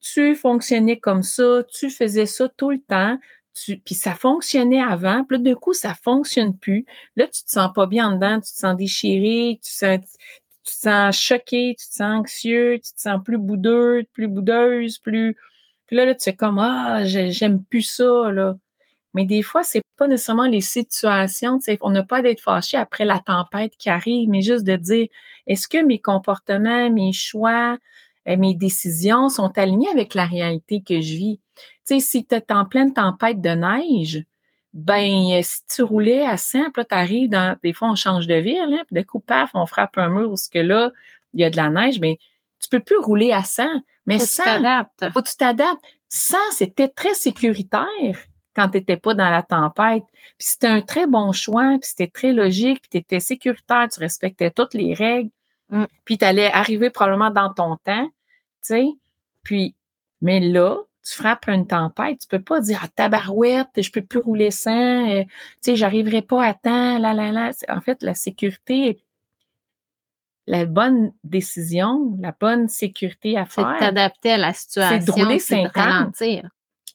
tu 0.00 0.36
fonctionnais 0.36 0.98
comme 0.98 1.22
ça, 1.22 1.64
tu 1.72 1.90
faisais 1.90 2.26
ça 2.26 2.48
tout 2.48 2.70
le 2.70 2.80
temps, 2.80 3.18
tu, 3.56 3.78
puis 3.78 3.94
ça 3.94 4.14
fonctionnait 4.14 4.82
avant, 4.82 5.24
puis 5.24 5.38
là, 5.38 5.42
d'un 5.42 5.54
coup, 5.54 5.72
ça 5.72 5.94
fonctionne 5.94 6.56
plus. 6.58 6.84
Là, 7.16 7.26
tu 7.26 7.44
te 7.44 7.50
sens 7.50 7.72
pas 7.74 7.86
bien 7.86 8.08
en 8.08 8.12
dedans, 8.16 8.36
tu 8.36 8.52
te 8.52 8.58
sens 8.58 8.76
déchiré, 8.76 9.58
tu, 9.64 9.72
sens, 9.72 9.98
tu 10.64 10.72
te 10.72 10.78
sens 10.78 11.16
choqué, 11.18 11.74
tu 11.78 11.88
te 11.88 11.94
sens 11.94 12.20
anxieux, 12.20 12.74
tu 12.84 12.92
te 12.92 13.00
sens 13.00 13.20
plus 13.24 13.38
boudeux, 13.38 14.04
plus 14.12 14.28
boudeuse, 14.28 14.98
plus... 14.98 15.36
Puis 15.86 15.96
là, 15.96 16.04
là 16.06 16.14
tu 16.14 16.24
fais 16.24 16.36
comme, 16.36 16.58
ah, 16.58 17.04
j'ai- 17.04 17.30
j'aime 17.32 17.62
plus 17.64 17.82
ça, 17.82 18.30
là. 18.32 18.56
Mais 19.14 19.24
des 19.26 19.42
fois, 19.42 19.62
c'est 19.64 19.82
pas 19.96 20.08
nécessairement 20.08 20.46
les 20.46 20.60
situations. 20.60 21.58
On 21.82 21.90
n'a 21.90 22.02
pas 22.04 22.22
d'être 22.22 22.40
fâché 22.40 22.76
après 22.76 23.04
la 23.06 23.18
tempête 23.20 23.74
qui 23.78 23.88
arrive, 23.90 24.28
mais 24.28 24.42
juste 24.42 24.64
de 24.64 24.76
dire 24.76 25.08
est-ce 25.46 25.68
que 25.68 25.78
mes 25.84 26.00
comportements, 26.00 26.90
mes 26.90 27.12
choix, 27.12 27.78
euh, 28.28 28.36
mes 28.36 28.54
décisions 28.54 29.28
sont 29.30 29.56
alignés 29.58 29.88
avec 29.90 30.14
la 30.14 30.26
réalité 30.26 30.82
que 30.82 31.00
je 31.00 31.14
vis? 31.16 31.40
Tu 31.86 31.98
sais, 31.98 32.00
si 32.00 32.24
tu 32.26 32.34
es 32.34 32.52
en 32.52 32.64
pleine 32.64 32.92
tempête 32.92 33.40
de 33.40 33.50
neige, 33.50 34.24
ben 34.74 35.40
si 35.42 35.60
tu 35.66 35.82
roulais 35.82 36.24
à 36.26 36.36
100, 36.36 36.70
puis 36.70 36.82
là, 36.82 36.84
tu 36.84 36.94
arrives 36.94 37.30
dans. 37.30 37.56
Des 37.62 37.72
fois, 37.72 37.90
on 37.90 37.94
change 37.94 38.26
de 38.26 38.34
ville, 38.34 38.58
hein, 38.78 38.84
puis 38.86 38.96
de 38.96 39.06
coup, 39.06 39.20
paf, 39.20 39.50
on 39.54 39.66
frappe 39.66 39.96
un 39.98 40.08
mur 40.08 40.30
où 40.30 40.36
ce 40.36 40.50
que 40.50 40.58
là, 40.58 40.90
il 41.34 41.40
y 41.40 41.44
a 41.44 41.50
de 41.50 41.56
la 41.56 41.70
neige, 41.70 41.98
mais 42.00 42.18
tu 42.60 42.68
peux 42.68 42.80
plus 42.80 42.98
rouler 42.98 43.32
à 43.32 43.42
100. 43.42 43.64
Mais 44.06 44.18
Faut 44.18 44.24
que 44.24 44.28
tu 44.30 44.34
100, 44.36 44.44
t'adaptes. 44.44 45.10
faut 45.12 45.22
que 45.22 45.28
tu 45.28 45.36
t'adaptes. 45.36 45.84
100, 46.08 46.36
c'était 46.52 46.88
très 46.88 47.14
sécuritaire 47.14 47.86
quand 48.54 48.68
tu 48.70 48.78
n'étais 48.78 48.96
pas 48.96 49.14
dans 49.14 49.28
la 49.30 49.42
tempête. 49.42 50.04
Puis 50.38 50.48
c'était 50.48 50.66
un 50.68 50.80
très 50.80 51.06
bon 51.06 51.32
choix, 51.32 51.70
puis 51.80 51.88
c'était 51.88 52.06
très 52.06 52.32
logique, 52.32 52.80
puis 52.82 52.88
tu 52.90 52.96
étais 52.98 53.20
sécuritaire, 53.20 53.88
tu 53.92 54.00
respectais 54.00 54.50
toutes 54.50 54.74
les 54.74 54.94
règles, 54.94 55.30
Mm. 55.68 55.86
puis 56.04 56.16
tu 56.16 56.24
allais 56.24 56.50
arriver 56.52 56.90
probablement 56.90 57.30
dans 57.30 57.52
ton 57.52 57.76
temps, 57.76 58.06
tu 58.06 58.12
sais. 58.62 58.86
Puis, 59.42 59.74
mais 60.20 60.38
là, 60.38 60.76
tu 61.08 61.14
frappes 61.14 61.46
une 61.48 61.66
tempête, 61.66 62.18
tu 62.20 62.26
peux 62.28 62.42
pas 62.42 62.60
dire 62.60 62.80
ah, 62.82 62.88
tabarouette, 62.88 63.68
je 63.80 63.90
peux 63.92 64.02
plus 64.02 64.18
rouler 64.18 64.50
sans, 64.50 65.08
euh, 65.08 65.22
tu 65.22 65.28
sais, 65.60 65.76
j'arriverai 65.76 66.22
pas 66.22 66.44
à 66.44 66.52
temps, 66.54 66.98
là, 66.98 67.14
là, 67.14 67.30
là. 67.30 67.52
C'est- 67.52 67.70
En 67.70 67.80
fait, 67.80 68.02
la 68.02 68.14
sécurité 68.14 69.00
la 70.48 70.64
bonne 70.64 71.12
décision, 71.24 72.16
la 72.20 72.32
bonne 72.38 72.68
sécurité 72.68 73.36
à 73.36 73.44
C'est 73.46 73.62
faire. 73.62 73.76
t'adapter 73.80 74.30
à 74.32 74.36
la 74.36 74.52
situation. 74.52 75.04
de 75.04 75.10
rouler 75.10 75.38
puis 75.38 75.56
de 75.56 75.62
50. 75.64 75.72
ralentir. 75.74 76.48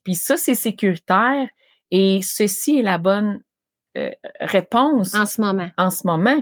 Puis 0.06 0.16
ça, 0.16 0.38
c'est 0.38 0.56
sécuritaire 0.56 1.48
et 1.92 2.22
ceci 2.22 2.80
est 2.80 2.81
la 2.81 2.98
bonne 2.98 3.42
euh, 3.98 4.10
réponse 4.40 5.13
En 5.16 5.25
ce 5.25 5.42
moment. 5.42 5.70
en 5.77 5.89
ce 5.91 6.08
moment. 6.08 6.41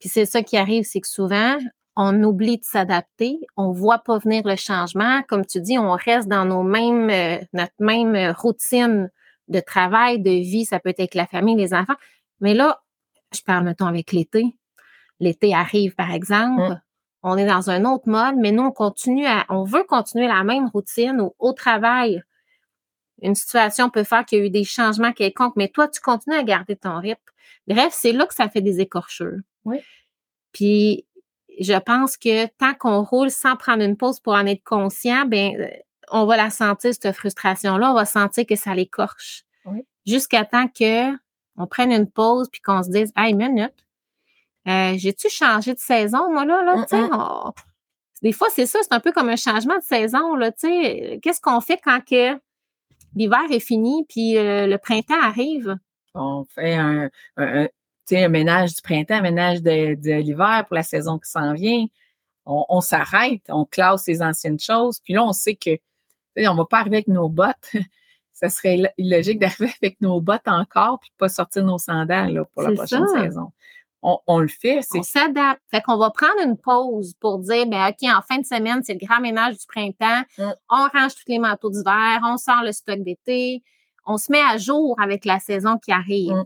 Puis 0.00 0.08
c'est 0.08 0.26
ça 0.26 0.42
qui 0.42 0.56
arrive, 0.56 0.82
c'est 0.82 1.00
que 1.00 1.06
souvent, 1.06 1.56
on 2.00 2.22
oublie 2.22 2.58
de 2.58 2.64
s'adapter, 2.64 3.40
on 3.56 3.72
voit 3.72 3.98
pas 3.98 4.18
venir 4.18 4.46
le 4.46 4.54
changement. 4.54 5.20
Comme 5.28 5.44
tu 5.44 5.60
dis, 5.60 5.78
on 5.78 5.90
reste 5.90 6.28
dans 6.28 6.44
nos 6.44 6.62
mêmes, 6.62 7.10
euh, 7.10 7.44
notre 7.52 7.74
même 7.80 8.14
euh, 8.14 8.32
routine 8.32 9.10
de 9.48 9.58
travail, 9.58 10.20
de 10.20 10.30
vie. 10.30 10.64
Ça 10.64 10.78
peut 10.78 10.90
être 10.90 11.00
avec 11.00 11.16
la 11.16 11.26
famille, 11.26 11.56
les 11.56 11.74
enfants. 11.74 11.96
Mais 12.40 12.54
là, 12.54 12.80
je 13.34 13.40
parle, 13.40 13.64
mettons, 13.64 13.86
avec 13.86 14.12
l'été. 14.12 14.44
L'été 15.18 15.52
arrive, 15.52 15.96
par 15.96 16.12
exemple. 16.12 16.70
Mm. 16.70 16.82
On 17.24 17.36
est 17.36 17.46
dans 17.46 17.68
un 17.68 17.84
autre 17.84 18.08
mode, 18.08 18.36
mais 18.36 18.52
nous, 18.52 18.62
on 18.62 18.70
continue 18.70 19.26
à, 19.26 19.44
on 19.48 19.64
veut 19.64 19.82
continuer 19.82 20.28
la 20.28 20.44
même 20.44 20.68
routine 20.68 21.20
au, 21.20 21.34
au 21.40 21.52
travail. 21.52 22.22
Une 23.22 23.34
situation 23.34 23.90
peut 23.90 24.04
faire 24.04 24.24
qu'il 24.24 24.38
y 24.38 24.42
a 24.42 24.44
eu 24.44 24.50
des 24.50 24.62
changements 24.62 25.12
quelconques, 25.12 25.56
mais 25.56 25.66
toi, 25.66 25.88
tu 25.88 26.00
continues 26.00 26.36
à 26.36 26.44
garder 26.44 26.76
ton 26.76 27.00
rythme. 27.00 27.20
Bref, 27.66 27.92
c'est 27.92 28.12
là 28.12 28.24
que 28.24 28.34
ça 28.34 28.48
fait 28.48 28.60
des 28.60 28.78
écorchures. 28.78 29.40
Oui. 29.64 29.80
Puis, 30.52 31.07
je 31.60 31.78
pense 31.78 32.16
que 32.16 32.46
tant 32.58 32.74
qu'on 32.74 33.02
roule 33.02 33.30
sans 33.30 33.56
prendre 33.56 33.82
une 33.82 33.96
pause 33.96 34.20
pour 34.20 34.34
en 34.34 34.46
être 34.46 34.64
conscient, 34.64 35.24
ben, 35.26 35.54
euh, 35.60 35.68
on 36.10 36.24
va 36.26 36.36
la 36.36 36.50
sentir, 36.50 36.92
cette 36.94 37.12
frustration-là. 37.14 37.90
On 37.90 37.94
va 37.94 38.04
sentir 38.04 38.46
que 38.46 38.56
ça 38.56 38.74
l'écorche. 38.74 39.42
Oui. 39.66 39.84
Jusqu'à 40.06 40.44
temps 40.44 40.68
que 40.68 41.12
on 41.56 41.66
prenne 41.66 41.92
une 41.92 42.10
pause 42.10 42.48
puis 42.50 42.60
qu'on 42.60 42.82
se 42.82 42.88
dise, 42.90 43.12
hey, 43.16 43.34
minute, 43.34 43.74
euh, 44.68 44.94
j'ai-tu 44.96 45.28
changé 45.28 45.74
de 45.74 45.78
saison, 45.80 46.32
moi, 46.32 46.44
là, 46.44 46.62
là, 46.62 46.86
on- 46.92 47.52
Des 48.22 48.32
fois, 48.32 48.48
c'est 48.50 48.66
ça, 48.66 48.78
c'est 48.82 48.92
un 48.92 49.00
peu 49.00 49.12
comme 49.12 49.28
un 49.28 49.36
changement 49.36 49.76
de 49.76 49.82
saison, 49.82 50.34
là, 50.34 50.50
tu 50.52 50.68
sais. 50.68 51.18
Qu'est-ce 51.22 51.40
qu'on 51.40 51.60
fait 51.60 51.78
quand 51.82 52.00
que 52.04 52.38
l'hiver 53.14 53.44
est 53.50 53.60
fini 53.60 54.04
puis 54.08 54.36
euh, 54.36 54.66
le 54.66 54.76
printemps 54.78 55.20
arrive? 55.22 55.76
On 56.14 56.44
fait 56.44 56.74
un, 56.74 57.10
sais, 58.08 58.24
un 58.24 58.28
ménage 58.28 58.74
du 58.74 58.82
printemps, 58.82 59.16
un 59.16 59.22
ménage 59.22 59.62
de, 59.62 59.94
de 59.94 60.20
l'hiver 60.20 60.64
pour 60.66 60.74
la 60.74 60.82
saison 60.82 61.18
qui 61.18 61.30
s'en 61.30 61.54
vient. 61.54 61.86
On, 62.46 62.64
on 62.68 62.80
s'arrête, 62.80 63.42
on 63.48 63.64
classe 63.64 64.06
les 64.06 64.22
anciennes 64.22 64.60
choses, 64.60 65.00
puis 65.00 65.14
là, 65.14 65.24
on 65.24 65.32
sait 65.32 65.54
que 65.54 65.78
on 66.46 66.54
va 66.54 66.64
pas 66.64 66.78
arriver 66.80 66.96
avec 66.96 67.08
nos 67.08 67.28
bottes. 67.28 67.72
Ça 68.32 68.48
serait 68.48 68.94
illogique 68.98 69.40
d'arriver 69.40 69.72
avec 69.82 70.00
nos 70.00 70.20
bottes 70.20 70.46
encore 70.46 71.00
puis 71.00 71.10
de 71.10 71.16
pas 71.16 71.28
sortir 71.28 71.64
nos 71.64 71.78
sandales 71.78 72.34
là, 72.34 72.44
pour 72.44 72.62
la 72.62 72.72
prochaine 72.72 73.04
ça. 73.08 73.22
saison. 73.24 73.50
On, 74.00 74.20
on 74.28 74.38
le 74.38 74.46
fait, 74.46 74.78
On 74.94 75.02
s'adapte. 75.02 75.60
Fait 75.72 75.80
qu'on 75.80 75.96
va 75.96 76.10
prendre 76.10 76.40
une 76.44 76.56
pause 76.56 77.14
pour 77.18 77.40
dire, 77.40 77.66
ben, 77.66 77.88
OK, 77.88 78.08
en 78.08 78.22
fin 78.22 78.38
de 78.38 78.46
semaine, 78.46 78.80
c'est 78.84 78.92
le 78.92 79.04
grand 79.04 79.20
ménage 79.20 79.58
du 79.58 79.66
printemps. 79.66 80.22
Mm. 80.38 80.52
On 80.70 80.88
range 80.94 81.16
tous 81.16 81.26
les 81.26 81.40
manteaux 81.40 81.70
d'hiver, 81.70 82.20
on 82.22 82.36
sort 82.36 82.62
le 82.62 82.70
stock 82.70 83.00
d'été, 83.00 83.60
on 84.06 84.16
se 84.16 84.30
met 84.30 84.40
à 84.40 84.56
jour 84.56 84.94
avec 85.00 85.24
la 85.24 85.40
saison 85.40 85.76
qui 85.78 85.90
arrive. 85.90 86.32
Mm. 86.32 86.44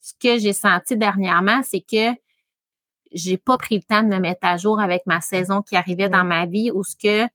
Ce 0.00 0.12
que 0.20 0.38
j'ai 0.38 0.52
senti 0.52 0.96
dernièrement, 0.96 1.62
c'est 1.62 1.80
que 1.82 2.16
j'ai 3.12 3.36
pas 3.38 3.58
pris 3.58 3.76
le 3.76 3.82
temps 3.82 4.02
de 4.02 4.08
me 4.08 4.18
mettre 4.18 4.46
à 4.46 4.56
jour 4.56 4.80
avec 4.80 5.02
ma 5.06 5.20
saison 5.20 5.62
qui 5.62 5.76
arrivait 5.76 6.08
dans 6.08 6.24
ma 6.24 6.46
vie 6.46 6.70
ou 6.70 6.84
ce 6.84 6.96
que 6.96 7.28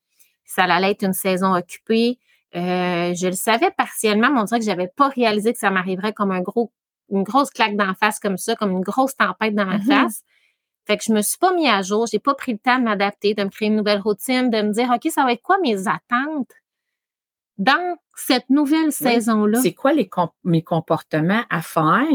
ça 0.45 0.63
allait 0.63 0.91
être 0.91 1.03
une 1.03 1.13
saison 1.13 1.53
occupée. 1.53 2.17
Euh, 2.55 3.13
je 3.13 3.27
le 3.27 3.33
savais 3.33 3.71
partiellement, 3.71 4.31
mais 4.31 4.39
on 4.39 4.43
dirait 4.45 4.59
que 4.59 4.65
j'avais 4.65 4.87
pas 4.87 5.09
réalisé 5.09 5.51
que 5.51 5.59
ça 5.59 5.71
m'arriverait 5.71 6.13
comme 6.13 6.31
un 6.31 6.41
gros, 6.41 6.71
une 7.11 7.23
grosse 7.23 7.49
claque 7.49 7.75
d'en 7.75 7.93
face 7.93 8.19
comme 8.19 8.37
ça, 8.37 8.55
comme 8.55 8.71
une 8.71 8.81
grosse 8.81 9.15
tempête 9.15 9.53
dans 9.53 9.65
ma 9.65 9.77
Mhm. 9.79 9.83
face. 9.83 10.21
Fait 10.87 10.97
que 10.97 11.03
je 11.03 11.11
me 11.11 11.21
suis 11.21 11.37
pas 11.39 11.53
mis 11.53 11.67
à 11.67 11.81
jour, 11.81 12.05
j'ai 12.07 12.19
pas 12.19 12.35
pris 12.35 12.53
le 12.53 12.59
temps 12.59 12.77
de 12.79 12.83
m'adapter, 12.83 13.33
de 13.33 13.43
me 13.43 13.49
créer 13.49 13.67
une 13.67 13.75
nouvelle 13.75 13.99
routine, 13.99 14.49
de 14.49 14.61
me 14.61 14.71
dire, 14.71 14.89
OK, 14.91 15.11
ça 15.11 15.23
va 15.23 15.33
être 15.33 15.41
quoi 15.41 15.57
mes 15.59 15.87
attentes 15.87 16.51
dans 17.57 17.97
cette 18.15 18.49
nouvelle 18.49 18.91
saison-là? 18.91 19.61
C'est 19.61 19.73
quoi 19.73 19.93
les 19.93 20.07
com- 20.07 20.29
mes 20.43 20.61
comportements 20.61 21.43
à 21.49 21.61
faire, 21.61 22.05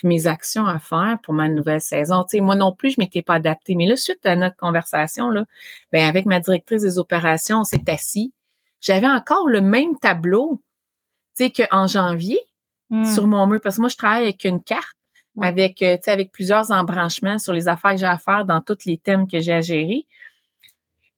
puis 0.00 0.08
mes 0.08 0.26
actions 0.26 0.64
à 0.64 0.78
faire 0.78 1.18
pour 1.22 1.34
ma 1.34 1.46
nouvelle 1.48 1.82
saison? 1.82 2.24
Tu 2.24 2.38
sais, 2.38 2.40
moi 2.40 2.54
non 2.56 2.72
plus, 2.72 2.92
je 2.92 2.96
m'étais 2.98 3.20
pas 3.20 3.34
adaptée. 3.34 3.74
Mais 3.74 3.84
là, 3.86 3.96
suite 3.96 4.24
à 4.24 4.34
notre 4.34 4.56
conversation, 4.56 5.28
là, 5.28 5.44
ben, 5.92 6.08
avec 6.08 6.24
ma 6.24 6.40
directrice 6.40 6.80
des 6.80 6.98
opérations, 6.98 7.58
on 7.60 7.64
s'est 7.64 7.84
assis. 7.90 8.32
J'avais 8.80 9.06
encore 9.08 9.46
le 9.46 9.60
même 9.60 9.98
tableau, 9.98 10.62
tu 11.36 11.44
sais, 11.44 11.50
qu'en 11.50 11.86
janvier, 11.86 12.40
Hmm. 12.88 13.04
sur 13.04 13.26
mon 13.26 13.46
mur, 13.46 13.60
parce 13.62 13.76
que 13.76 13.82
moi, 13.82 13.88
je 13.90 13.96
travaille 13.96 14.22
avec 14.24 14.42
une 14.44 14.60
carte, 14.62 14.96
avec, 15.40 15.80
euh, 15.82 15.96
tu 15.96 16.04
sais, 16.04 16.10
avec 16.10 16.32
plusieurs 16.32 16.70
embranchements 16.72 17.38
sur 17.38 17.52
les 17.52 17.68
affaires 17.68 17.92
que 17.92 17.98
j'ai 17.98 18.06
à 18.06 18.18
faire 18.18 18.44
dans 18.46 18.60
tous 18.62 18.78
les 18.86 18.96
thèmes 18.98 19.28
que 19.28 19.38
j'ai 19.38 19.52
à 19.52 19.60
gérer. 19.60 20.06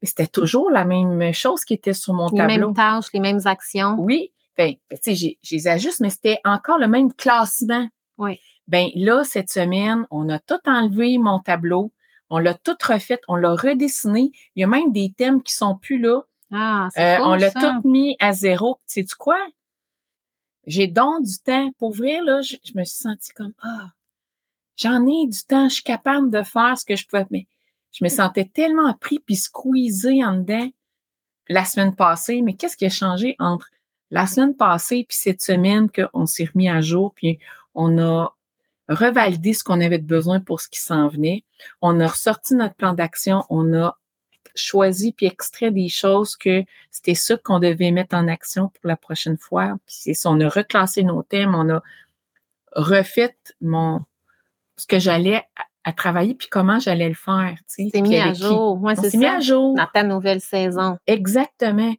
Mais 0.03 0.09
c'était 0.09 0.27
toujours 0.27 0.71
la 0.71 0.85
même 0.85 1.33
chose 1.33 1.65
qui 1.65 1.75
était 1.75 1.95
sur 1.95 2.13
mon 2.13 2.29
les 2.31 2.37
tableau. 2.37 2.67
mêmes 2.67 2.75
tâches, 2.75 3.07
les 3.15 3.21
mêmes 3.21 3.41
actions. 3.47 3.95
Oui. 4.01 4.33
Ben, 4.59 4.75
ben, 4.91 4.99
tu 4.99 5.13
sais, 5.13 5.15
j'ai- 5.15 5.39
je 5.43 5.55
les 5.55 5.67
ajuste, 5.69 6.01
mais 6.01 6.11
c'était 6.11 6.41
encore 6.45 6.77
le 6.79 6.89
même 6.89 7.11
classement. 7.15 7.89
Oui. 8.19 8.39
Ben, 8.73 8.89
là, 8.97 9.23
cette 9.23 9.51
semaine, 9.51 10.07
on 10.11 10.29
a 10.31 10.39
tout 10.39 10.59
enlevé 10.65 11.19
mon 11.19 11.39
tableau. 11.41 11.93
On 12.31 12.39
l'a 12.39 12.55
tout 12.55 12.75
refait. 12.83 13.21
On 13.29 13.37
l'a 13.37 13.55
redessiné. 13.55 14.33
Il 14.57 14.61
y 14.63 14.65
a 14.65 14.67
même 14.67 14.93
des 14.93 15.13
thèmes 15.15 15.43
qui 15.43 15.53
sont 15.55 15.77
plus 15.77 15.99
là. 15.99 16.23
Ah, 16.51 16.89
c'est 16.95 17.03
Euh, 17.03 17.17
cool, 17.19 17.27
on 17.27 17.35
l'a 17.35 17.51
tout 17.51 17.87
mis 17.89 18.17
à 18.19 18.33
zéro. 18.33 18.81
sais 18.87 19.05
tu 19.05 19.15
quoi? 19.15 19.39
J'ai 20.67 20.87
donc 20.87 21.25
du 21.25 21.39
temps. 21.39 21.71
Pour 21.79 21.93
vrai, 21.93 22.21
là, 22.25 22.41
je, 22.41 22.57
je 22.65 22.73
me 22.75 22.85
suis 22.85 22.97
sentie 22.97 23.33
comme, 23.35 23.53
ah, 23.63 23.91
j'en 24.77 25.07
ai 25.07 25.27
du 25.27 25.43
temps. 25.45 25.69
Je 25.69 25.75
suis 25.75 25.83
capable 25.83 26.31
de 26.31 26.43
faire 26.43 26.79
ce 26.79 26.85
que 26.87 26.97
je 26.97 27.07
pouvais. 27.07 27.27
Mais 27.31 27.47
je 27.93 28.03
me 28.05 28.09
sentais 28.09 28.47
tellement 28.47 28.95
pris 28.95 29.19
puis 29.19 29.37
squeezée 29.37 30.25
en 30.25 30.37
dedans 30.39 30.69
la 31.49 31.67
semaine 31.67 31.95
passée. 31.95 32.41
Mais 32.41 32.55
qu'est-ce 32.55 32.79
qui 32.79 32.87
a 32.87 32.91
changé 32.91 33.37
entre 33.39 33.69
la 34.11 34.27
semaine 34.27 34.57
passée 34.57 35.05
puis 35.07 35.19
cette 35.19 35.43
semaine 35.43 35.91
qu'on 35.91 36.25
s'est 36.25 36.45
remis 36.47 36.71
à 36.71 36.81
jour 36.81 37.13
puis 37.15 37.39
on 37.75 37.99
a 37.99 38.35
revalidé 38.89 39.55
ce 39.55 39.65
qu'on 39.65 39.81
avait 39.81 39.99
de 39.99 40.07
besoin 40.07 40.41
pour 40.41 40.61
ce 40.61 40.69
qui 40.69 40.81
s'en 40.81 41.09
venait. 41.09 41.45
On 41.81 42.01
a 42.01 42.07
ressorti 42.07 42.55
notre 42.55 42.75
plan 42.75 42.93
d'action. 42.93 43.45
On 43.49 43.73
a 43.75 43.97
choisi 44.55 45.13
puis 45.13 45.27
extrait 45.27 45.71
des 45.71 45.89
choses 45.89 46.37
que 46.37 46.65
c'était 46.91 47.15
ça 47.15 47.37
qu'on 47.37 47.59
devait 47.59 47.91
mettre 47.91 48.15
en 48.15 48.29
action 48.29 48.69
pour 48.69 48.87
la 48.89 48.97
prochaine 48.97 49.39
fois. 49.39 49.77
Puis 49.87 50.15
on 50.25 50.41
a 50.41 50.49
reclassé 50.49 51.03
nos 51.03 51.23
thèmes, 51.23 51.55
on 51.55 51.71
a 51.71 51.83
refait 52.73 53.37
mon 53.61 54.01
ce 54.77 54.87
que 54.87 54.99
j'allais 54.99 55.37
à, 55.57 55.65
à 55.85 55.93
travailler 55.93 56.35
puis 56.35 56.49
comment 56.49 56.79
j'allais 56.79 57.09
le 57.09 57.15
faire. 57.15 57.57
C'est 57.67 57.85
mis 58.01 58.19
à 58.19 58.33
qui. 58.33 58.43
jour. 58.43 58.81
Ouais, 58.83 58.97
c'est 58.97 59.17
mis 59.17 59.27
à 59.27 59.41
jour. 59.41 59.75
Dans 59.77 59.89
ta 59.93 60.03
nouvelle 60.03 60.41
saison. 60.41 60.99
Exactement. 61.07 61.95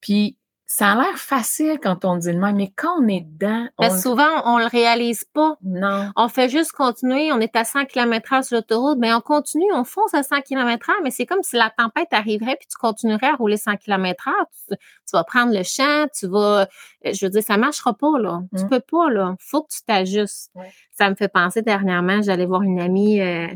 Puis 0.00 0.36
ça 0.76 0.90
a 0.90 0.94
l'air 0.96 1.16
facile 1.16 1.78
quand 1.80 2.04
on 2.04 2.16
dit 2.16 2.32
le 2.32 2.38
même, 2.38 2.56
mais 2.56 2.72
quand 2.74 3.00
on 3.00 3.06
est 3.06 3.20
dedans, 3.20 3.68
on... 3.78 3.82
Mais 3.84 3.90
souvent, 3.90 4.42
on 4.44 4.58
le 4.58 4.66
réalise 4.66 5.22
pas. 5.24 5.56
non. 5.62 6.10
On 6.16 6.28
fait 6.28 6.48
juste 6.48 6.72
continuer, 6.72 7.32
on 7.32 7.38
est 7.40 7.54
à 7.54 7.64
100 7.64 7.84
km 7.84 8.32
heure 8.32 8.44
sur 8.44 8.56
l'autoroute, 8.56 8.98
mais 8.98 9.14
on 9.14 9.20
continue, 9.20 9.72
on 9.72 9.84
fonce 9.84 10.12
à 10.14 10.22
100 10.24 10.40
km 10.42 10.90
heure, 10.90 10.96
mais 11.04 11.10
c'est 11.12 11.26
comme 11.26 11.42
si 11.42 11.54
la 11.56 11.70
tempête 11.70 12.08
arriverait 12.12 12.56
puis 12.56 12.66
tu 12.68 12.76
continuerais 12.76 13.28
à 13.28 13.36
rouler 13.36 13.56
100 13.56 13.76
km 13.76 14.28
heure. 14.28 14.46
Tu, 14.68 14.74
tu 14.76 15.10
vas 15.12 15.22
prendre 15.24 15.52
le 15.56 15.62
champ, 15.62 16.06
tu 16.18 16.26
vas, 16.26 16.62
euh, 16.62 16.66
je 17.12 17.24
veux 17.24 17.30
dire, 17.30 17.42
ça 17.42 17.56
marchera 17.56 17.94
pas, 17.94 18.18
là. 18.18 18.40
Tu 18.56 18.64
Mm. 18.64 18.68
peux 18.68 18.80
pas, 18.80 19.10
là. 19.10 19.36
Faut 19.38 19.62
que 19.62 19.72
tu 19.74 19.82
t'ajustes. 19.86 20.50
Ça 20.90 21.08
me 21.08 21.14
fait 21.14 21.28
penser 21.28 21.62
dernièrement, 21.62 22.20
j'allais 22.22 22.46
voir 22.46 22.62
une 22.62 22.80
amie 22.80 23.20
euh, 23.20 23.46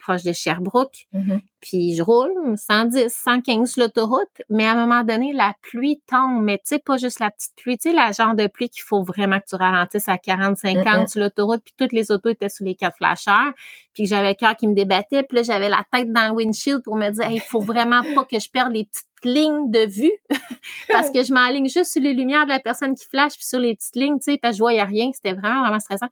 proche 0.00 0.22
de 0.24 0.32
Sherbrooke, 0.32 1.06
Mhm. 1.12 1.40
puis 1.60 1.94
je 1.94 2.02
roule 2.02 2.32
110, 2.56 3.12
115 3.12 3.70
sur 3.72 3.82
l'autoroute, 3.82 4.28
mais 4.48 4.66
à 4.66 4.72
un 4.72 4.86
moment 4.86 5.04
donné, 5.04 5.32
la 5.32 5.54
pluie 5.62 6.02
tombe, 6.08 6.42
mais 6.42 6.56
tu 6.58 6.62
sais, 6.64 6.78
pas 6.78 6.96
juste 6.96 7.20
la 7.20 7.30
petite 7.30 7.52
pluie, 7.56 7.78
tu 7.78 7.90
sais, 7.90 7.94
la 7.94 8.10
genre 8.12 8.34
de 8.34 8.46
pluie 8.48 8.68
qu'il 8.68 8.82
faut 8.82 9.02
vraiment 9.02 9.38
que 9.38 9.44
tu 9.48 9.54
ralentisses 9.56 10.08
à 10.08 10.18
40, 10.18 10.56
50 10.56 10.84
Mm-mm. 10.84 11.06
sur 11.08 11.20
l'autoroute, 11.20 11.62
puis 11.64 11.74
toutes 11.76 11.92
les 11.92 12.10
autos 12.10 12.30
étaient 12.30 12.48
sous 12.48 12.64
les 12.64 12.74
quatre 12.74 12.96
flasheurs, 12.96 13.52
puis 13.94 14.04
que 14.04 14.08
j'avais 14.08 14.30
le 14.30 14.34
cœur 14.34 14.56
qui 14.56 14.66
me 14.66 14.74
débattait, 14.74 15.22
puis 15.22 15.36
là, 15.36 15.42
j'avais 15.42 15.68
la 15.68 15.84
tête 15.92 16.12
dans 16.12 16.28
le 16.28 16.32
windshield 16.34 16.82
pour 16.82 16.96
me 16.96 17.10
dire, 17.10 17.30
il 17.30 17.40
faut 17.40 17.60
vraiment 17.60 18.02
pas 18.14 18.24
que 18.24 18.38
je 18.40 18.48
perde 18.50 18.72
les 18.72 18.84
petites 18.86 19.04
lignes 19.22 19.70
de 19.70 19.86
vue, 19.86 20.12
parce 20.90 21.10
que 21.10 21.22
je 21.22 21.32
m'enligne 21.34 21.68
juste 21.68 21.92
sur 21.92 22.02
les 22.02 22.14
lumières 22.14 22.44
de 22.44 22.50
la 22.50 22.60
personne 22.60 22.94
qui 22.94 23.04
flash, 23.06 23.34
puis 23.34 23.44
sur 23.44 23.58
les 23.58 23.74
petites 23.76 23.96
lignes, 23.96 24.18
tu 24.18 24.32
sais, 24.32 24.38
parce 24.38 24.52
que 24.54 24.56
je 24.58 24.62
voyais 24.62 24.82
rien, 24.82 25.10
c'était 25.12 25.34
vraiment, 25.34 25.60
vraiment 25.60 25.80
stressant. 25.80 26.08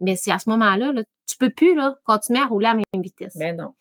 Mais 0.00 0.16
c'est 0.16 0.30
à 0.32 0.38
ce 0.38 0.48
moment-là, 0.50 0.92
là, 0.92 1.02
tu 1.26 1.36
peux 1.36 1.50
plus 1.50 1.74
là, 1.74 1.96
continuer 2.04 2.40
à 2.40 2.46
rouler 2.46 2.66
à 2.66 2.74
la 2.74 2.82
même 2.92 3.02
vitesse. 3.02 3.36
Ben 3.36 3.56
non. 3.56 3.74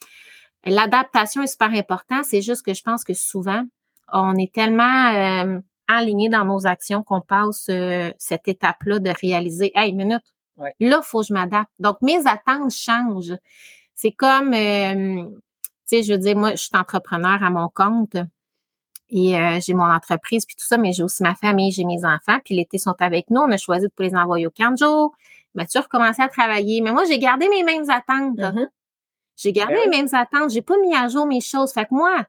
L'adaptation 0.65 1.41
est 1.41 1.47
super 1.47 1.71
important. 1.71 2.21
C'est 2.23 2.41
juste 2.41 2.65
que 2.65 2.73
je 2.73 2.83
pense 2.83 3.03
que 3.03 3.13
souvent, 3.13 3.63
on 4.11 4.35
est 4.35 4.53
tellement 4.53 5.13
euh, 5.13 5.59
aligné 5.88 6.29
dans 6.29 6.45
nos 6.45 6.67
actions 6.67 7.03
qu'on 7.03 7.21
passe 7.21 7.67
euh, 7.69 8.11
cette 8.17 8.47
étape-là 8.47 8.99
de 8.99 9.11
réaliser, 9.21 9.71
hey, 9.75 9.93
minute, 9.93 10.23
Ouais. 10.57 10.75
là, 10.81 11.01
faut 11.01 11.21
que 11.21 11.27
je 11.27 11.33
m'adapte. 11.33 11.69
Donc, 11.79 12.01
mes 12.01 12.19
attentes 12.27 12.71
changent. 12.71 13.38
C'est 13.95 14.11
comme, 14.11 14.53
euh, 14.53 15.23
tu 15.23 15.31
sais, 15.85 16.03
je 16.03 16.11
veux 16.11 16.19
dire, 16.19 16.35
moi, 16.35 16.51
je 16.51 16.57
suis 16.57 16.69
entrepreneur 16.73 17.41
à 17.41 17.49
mon 17.49 17.69
compte 17.69 18.17
et 19.09 19.38
euh, 19.38 19.59
j'ai 19.65 19.73
mon 19.73 19.89
entreprise 19.89 20.45
puis 20.45 20.57
tout 20.57 20.65
ça, 20.65 20.77
mais 20.77 20.91
j'ai 20.91 21.01
aussi 21.03 21.23
ma 21.23 21.33
famille, 21.33 21.71
j'ai 21.71 21.85
mes 21.85 22.03
enfants, 22.03 22.39
puis 22.43 22.55
l'été 22.55 22.77
sont 22.77 22.95
avec 22.99 23.29
nous. 23.29 23.39
On 23.39 23.51
a 23.51 23.57
choisi 23.57 23.85
de 23.88 24.03
les 24.03 24.13
envoyer 24.15 24.47
au 24.47 24.51
camp 24.51 24.71
de 24.71 24.77
jour. 24.77 25.15
Mathieu 25.56 25.79
a 25.79 25.84
recommencé 25.84 26.22
à 26.22 26.27
travailler. 26.29 26.82
Mais 26.82 26.91
moi, 26.91 27.06
j'ai 27.06 27.20
gardé 27.20 27.50
mes 27.50 27.63
mêmes 27.63 27.89
attentes. 27.89 28.38
Mhm. 28.38 28.68
J'ai 29.38 29.53
gardé 29.53 29.75
Ben 29.75 29.84
les 29.86 29.89
mêmes 29.89 30.10
attentes. 30.13 30.50
J'ai 30.51 30.62
pas 30.62 30.77
mis 30.77 30.96
à 30.96 31.08
jour 31.08 31.25
mes 31.25 31.41
choses. 31.41 31.72
Fait 31.74 31.86
que 31.86 31.94
moi, 31.94 32.25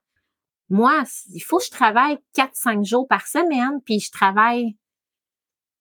moi, 0.69 1.03
il 1.35 1.41
faut 1.41 1.59
que 1.59 1.65
je 1.65 1.71
travaille 1.71 2.19
4-5 2.35 2.85
jours 2.85 3.07
par 3.09 3.27
semaine, 3.27 3.81
puis 3.85 3.99
je 4.01 4.11
travaille. 4.11 4.77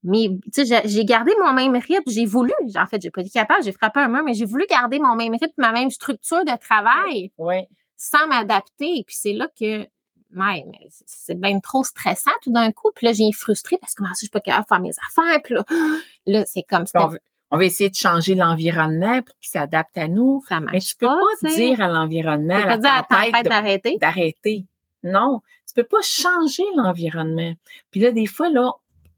Mais, 0.03 0.29
tu 0.53 0.65
sais, 0.65 0.81
j'ai- 0.85 1.05
gardé 1.05 1.31
mon 1.43 1.51
même 1.53 1.75
rythme. 1.75 2.09
J'ai 2.09 2.25
voulu, 2.25 2.53
en 2.75 2.87
fait, 2.87 3.01
j'ai 3.01 3.11
pas 3.11 3.21
été 3.21 3.29
capable, 3.29 3.63
j'ai 3.63 3.73
frappé 3.73 3.99
un 3.99 4.07
mur, 4.07 4.23
mais 4.23 4.33
j'ai 4.33 4.45
voulu 4.45 4.65
garder 4.69 4.97
mon 4.99 5.15
même 5.15 5.33
rythme, 5.33 5.53
ma 5.57 5.71
même 5.73 5.89
structure 5.91 6.45
de 6.45 6.57
travail 6.57 7.31
Oui. 7.37 7.57
sans 7.97 8.25
m'adapter. 8.27 9.03
Puis 9.05 9.15
c'est 9.19 9.33
là 9.33 9.47
que, 9.59 9.85
mais 10.31 10.63
c'est 11.05 11.39
bien 11.39 11.59
trop 11.59 11.83
stressant 11.83 12.31
tout 12.43 12.51
d'un 12.51 12.71
coup. 12.71 12.91
Puis 12.95 13.07
là, 13.07 13.13
j'ai 13.13 13.31
frustrée 13.31 13.77
parce 13.79 13.93
que 13.95 14.03
ça, 14.03 14.09
je 14.13 14.17
suis 14.19 14.29
pas 14.29 14.39
capable 14.39 14.63
de 14.63 14.67
faire 14.67 14.79
mes 14.79 14.91
affaires? 15.09 15.41
Puis 15.43 15.55
là, 15.55 15.63
là 16.27 16.43
c'est 16.45 16.63
comme 16.63 16.85
ça. 16.85 17.09
on 17.51 17.57
va 17.57 17.65
essayer 17.65 17.89
de 17.89 17.95
changer 17.95 18.35
l'environnement 18.35 19.21
pour 19.21 19.35
qu'il 19.39 19.49
s'adapte 19.49 19.97
à 19.97 20.07
nous. 20.07 20.43
Ça 20.47 20.59
Mais 20.59 20.73
marche 20.73 20.87
tu 20.87 20.95
peux 20.97 21.07
pas, 21.07 21.19
tu 21.39 21.47
dire 21.55 21.81
à 21.81 21.87
l'environnement, 21.87 22.61
peux 22.61 22.69
à 22.69 22.77
pas 22.77 22.77
dire 22.77 22.91
à 22.91 22.95
la 22.95 23.03
tempête 23.31 23.43
de- 23.45 23.49
d'arrêter? 23.49 23.97
d'arrêter. 23.99 24.65
Non, 25.03 25.41
tu 25.67 25.73
peux 25.73 25.83
pas 25.87 26.01
changer 26.01 26.63
l'environnement. 26.75 27.53
Puis 27.91 28.01
là, 28.01 28.11
des 28.11 28.25
fois, 28.25 28.49
là, 28.49 28.71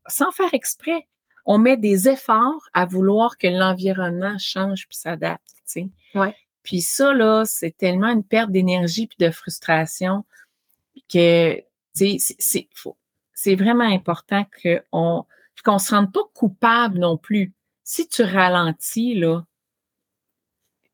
sans 0.08 0.32
faire 0.32 0.53
exprès, 0.53 1.08
on 1.46 1.58
met 1.58 1.75
des 1.75 2.08
efforts 2.08 2.70
à 2.74 2.86
vouloir 2.86 3.38
que 3.38 3.48
l'environnement 3.48 4.38
change 4.38 4.88
puis 4.88 4.98
s'adapte, 4.98 5.41
tu 5.48 5.62
sais. 5.65 5.89
Ouais. 6.13 6.36
Puis 6.63 6.82
ça, 6.82 7.13
là, 7.13 7.44
c'est 7.46 7.75
tellement 7.75 8.10
une 8.10 8.24
perte 8.24 8.51
d'énergie 8.51 9.08
puis 9.08 9.18
de 9.20 9.32
frustration 9.32 10.24
que, 11.12 11.62
c'est- 11.94 13.56
vraiment 13.56 13.84
important 13.84 14.46
qu'on 14.91 15.25
qu'on 15.63 15.77
se 15.80 15.94
rende 15.94 16.12
pas 16.12 16.24
coupable 16.34 16.98
non 16.98 17.18
plus. 17.18 17.53
Si 17.84 18.08
tu 18.08 18.24
ralentis, 18.24 19.13
là, 19.13 19.44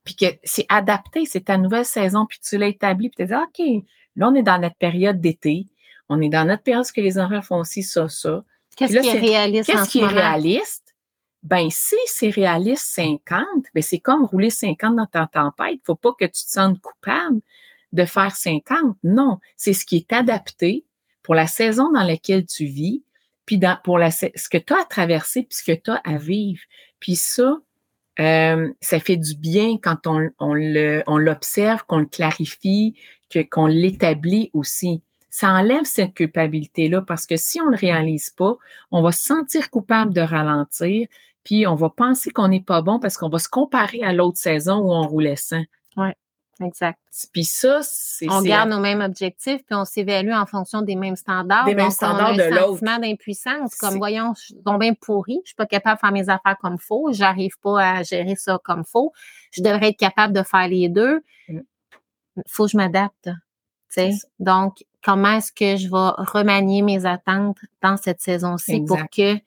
puis 0.03 0.15
que 0.15 0.25
c'est 0.43 0.65
adapté, 0.69 1.25
c'est 1.25 1.45
ta 1.45 1.57
nouvelle 1.57 1.85
saison, 1.85 2.25
puis 2.25 2.39
tu 2.39 2.57
l'as 2.57 2.67
établi, 2.67 3.09
puis 3.09 3.25
tu 3.25 3.33
dis, 3.33 3.33
OK, 3.33 3.83
là, 4.15 4.27
on 4.29 4.35
est 4.35 4.43
dans 4.43 4.59
notre 4.59 4.75
période 4.75 5.19
d'été, 5.21 5.67
on 6.09 6.21
est 6.21 6.29
dans 6.29 6.45
notre 6.45 6.63
période 6.63 6.85
où 6.85 6.93
que 6.93 7.01
les 7.01 7.19
enfants 7.19 7.41
font 7.41 7.59
aussi 7.59 7.83
ça, 7.83 8.07
ça. 8.09 8.43
Qu'est-ce 8.75 8.93
qui 8.99 9.07
est 9.07 9.19
réaliste 9.19 9.69
Qu'est-ce 9.69 9.85
ce 9.85 9.89
qui 9.89 9.99
est 9.99 10.07
réaliste? 10.07 10.95
Ben, 11.43 11.69
si 11.69 11.95
c'est 12.07 12.29
réaliste 12.29 12.85
50, 12.87 13.45
ben 13.73 13.81
c'est 13.83 13.99
comme 13.99 14.25
rouler 14.25 14.49
50 14.49 14.95
dans 14.95 15.05
ta 15.05 15.27
tempête. 15.27 15.79
Faut 15.85 15.95
pas 15.95 16.13
que 16.19 16.25
tu 16.25 16.31
te 16.31 16.51
sentes 16.51 16.79
coupable 16.81 17.41
de 17.97 18.05
faire 18.05 18.35
50. 18.35 18.95
Non, 19.03 19.39
c'est 19.57 19.73
ce 19.73 19.85
qui 19.85 19.97
est 19.97 20.13
adapté 20.13 20.85
pour 21.23 21.35
la 21.35 21.47
saison 21.47 21.91
dans 21.91 22.03
laquelle 22.03 22.45
tu 22.45 22.65
vis, 22.65 23.03
puis 23.45 23.59
pour 23.83 23.97
la, 23.97 24.11
ce 24.11 24.49
que 24.49 24.57
tu 24.57 24.73
as 24.73 24.81
à 24.81 24.85
traverser, 24.85 25.43
puis 25.43 25.57
ce 25.57 25.63
que 25.63 25.77
tu 25.77 25.91
as 25.91 26.01
à 26.05 26.17
vivre. 26.17 26.61
Puis 26.99 27.15
ça, 27.15 27.57
euh, 28.19 28.69
ça 28.81 28.99
fait 28.99 29.17
du 29.17 29.35
bien 29.35 29.77
quand 29.77 30.07
on, 30.07 30.53
l'observe, 31.17 31.83
qu'on 31.85 31.99
le 31.99 32.05
clarifie, 32.05 32.95
qu'on 33.51 33.67
l'établit 33.67 34.49
aussi. 34.53 35.01
ça 35.29 35.49
enlève 35.49 35.83
cette 35.83 36.13
culpabilité-là 36.13 37.01
parce 37.01 37.27
que 37.27 37.35
si 37.35 37.61
on 37.61 37.65
ne 37.65 37.71
le 37.71 37.77
réalise 37.77 38.29
pas, 38.29 38.55
on 38.91 39.01
va 39.01 39.11
se 39.11 39.23
sentir 39.23 39.69
coupable 39.69 40.13
de 40.13 40.21
ralentir, 40.21 41.07
puis 41.43 41.67
on 41.67 41.75
va 41.75 41.89
penser 41.89 42.31
qu'on 42.31 42.47
n'est 42.47 42.61
pas 42.61 42.81
bon 42.81 42.99
parce 42.99 43.17
qu'on 43.17 43.29
va 43.29 43.39
se 43.39 43.49
comparer 43.49 44.01
à 44.03 44.13
l'autre 44.13 44.37
saison 44.37 44.79
où 44.79 44.91
on 44.91 45.07
roulait 45.07 45.35
sans. 45.35 45.63
Oui, 45.95 46.09
exact. 46.61 46.99
Puis 47.33 47.45
ça, 47.45 47.79
c'est. 47.83 48.29
On 48.29 48.41
garde 48.41 48.69
nos 48.69 48.79
mêmes 48.79 49.01
objectifs, 49.01 49.63
puis 49.65 49.75
on 49.75 49.85
s'évalue 49.85 50.31
en 50.31 50.45
fonction 50.45 50.81
des 50.81 50.95
mêmes 50.95 51.15
standards. 51.15 51.65
Des 51.65 51.75
mêmes 51.75 51.85
Donc, 51.85 51.93
standards 51.93 52.31
on 52.31 52.35
de 52.35 52.41
a 52.41 52.45
un 52.45 52.49
l'autre. 52.49 52.67
sentiment 52.79 52.99
d'impuissance, 52.99 53.75
comme 53.75 53.97
voyons, 53.97 54.33
je 54.35 54.45
suis 54.45 54.55
bien 54.79 54.93
pourri, 54.93 55.39
je 55.43 55.49
suis 55.49 55.55
pas 55.55 55.65
capable 55.65 55.97
de 55.97 55.99
faire 56.01 56.11
mes 56.11 56.29
affaires 56.29 56.57
comme 56.61 56.77
faut, 56.77 57.11
j'arrive 57.11 57.57
pas 57.61 57.97
à 57.97 58.03
gérer 58.03 58.35
ça 58.35 58.59
comme 58.63 58.83
faut. 58.85 59.11
Je 59.51 59.61
devrais 59.61 59.89
être 59.89 59.97
capable 59.97 60.33
de 60.33 60.43
faire 60.43 60.67
les 60.67 60.89
deux. 60.89 61.21
Mm. 61.47 61.59
Faut 62.47 62.65
que 62.65 62.71
je 62.71 62.77
m'adapte. 62.77 63.29
Donc, 64.39 64.83
comment 65.03 65.37
est-ce 65.37 65.51
que 65.51 65.77
je 65.77 65.87
vais 65.87 66.31
remanier 66.31 66.81
mes 66.81 67.05
attentes 67.05 67.57
dans 67.81 67.97
cette 67.97 68.21
saison-ci 68.21 68.81
pour 68.81 68.99
que 69.09 69.37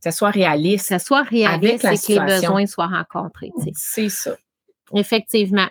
ça 0.00 0.10
soit 0.10 0.30
réaliste. 0.30 0.86
ça 0.88 0.98
soit 0.98 1.22
réaliste 1.22 1.84
et 1.84 1.96
que 1.96 2.12
les 2.12 2.34
besoins 2.34 2.66
soient 2.66 2.88
rencontrés. 2.88 3.52
C'est 3.74 4.08
ça. 4.08 4.32
Effectivement. 4.94 5.68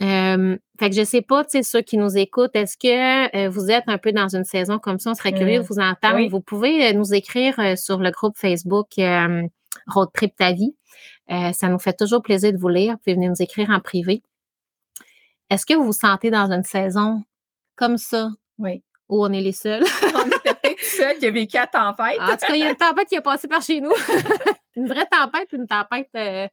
Euh, 0.00 0.56
fait 0.78 0.90
que 0.90 0.96
je 0.96 1.02
sais 1.02 1.22
pas, 1.22 1.44
tu 1.44 1.50
sais, 1.50 1.62
ceux 1.64 1.80
qui 1.80 1.96
nous 1.96 2.16
écoutent, 2.16 2.54
est-ce 2.54 2.76
que 2.76 3.36
euh, 3.36 3.48
vous 3.48 3.70
êtes 3.70 3.84
un 3.88 3.98
peu 3.98 4.12
dans 4.12 4.28
une 4.34 4.44
saison 4.44 4.78
comme 4.78 4.98
ça? 4.98 5.10
On 5.10 5.14
serait 5.14 5.32
curieux 5.32 5.58
de 5.60 5.66
vous 5.66 5.80
entendre. 5.80 6.16
Oui. 6.16 6.28
Vous 6.28 6.40
pouvez 6.40 6.88
euh, 6.88 6.92
nous 6.92 7.14
écrire 7.14 7.58
euh, 7.58 7.74
sur 7.74 7.98
le 7.98 8.10
groupe 8.10 8.36
Facebook 8.36 8.86
euh, 8.98 9.42
Road 9.88 10.08
Trip 10.14 10.36
Ta 10.36 10.52
Vie. 10.52 10.76
Euh, 11.30 11.52
ça 11.52 11.68
nous 11.68 11.78
fait 11.78 11.94
toujours 11.94 12.22
plaisir 12.22 12.52
de 12.52 12.58
vous 12.58 12.68
lire. 12.68 12.92
Vous 12.92 12.98
pouvez 12.98 13.14
venir 13.14 13.30
nous 13.30 13.42
écrire 13.42 13.70
en 13.70 13.80
privé. 13.80 14.22
Est-ce 15.50 15.66
que 15.66 15.74
vous 15.74 15.84
vous 15.84 15.92
sentez 15.92 16.30
dans 16.30 16.50
une 16.52 16.64
saison 16.64 17.22
comme 17.76 17.98
ça? 17.98 18.30
Oui. 18.58 18.82
où 19.08 19.24
on 19.24 19.32
est 19.32 19.40
les 19.40 19.52
seuls? 19.52 19.84
on 20.14 20.26
était 20.26 20.54
peut-être 20.54 20.80
seul 20.80 21.18
qui 21.18 21.26
a 21.26 21.30
vécu 21.30 21.56
à 21.56 21.66
tempête. 21.66 22.20
En 22.20 22.36
tout 22.36 22.46
cas, 22.46 22.54
il 22.54 22.60
y 22.60 22.62
a 22.64 22.70
une 22.70 22.76
tempête 22.76 23.08
qui 23.08 23.14
est 23.14 23.20
passée 23.20 23.48
par 23.48 23.62
chez 23.62 23.80
nous. 23.80 23.92
une 24.76 24.86
vraie 24.86 25.06
tempête, 25.06 25.48
une 25.52 25.66
tempête 25.66 26.08
euh, 26.16 26.48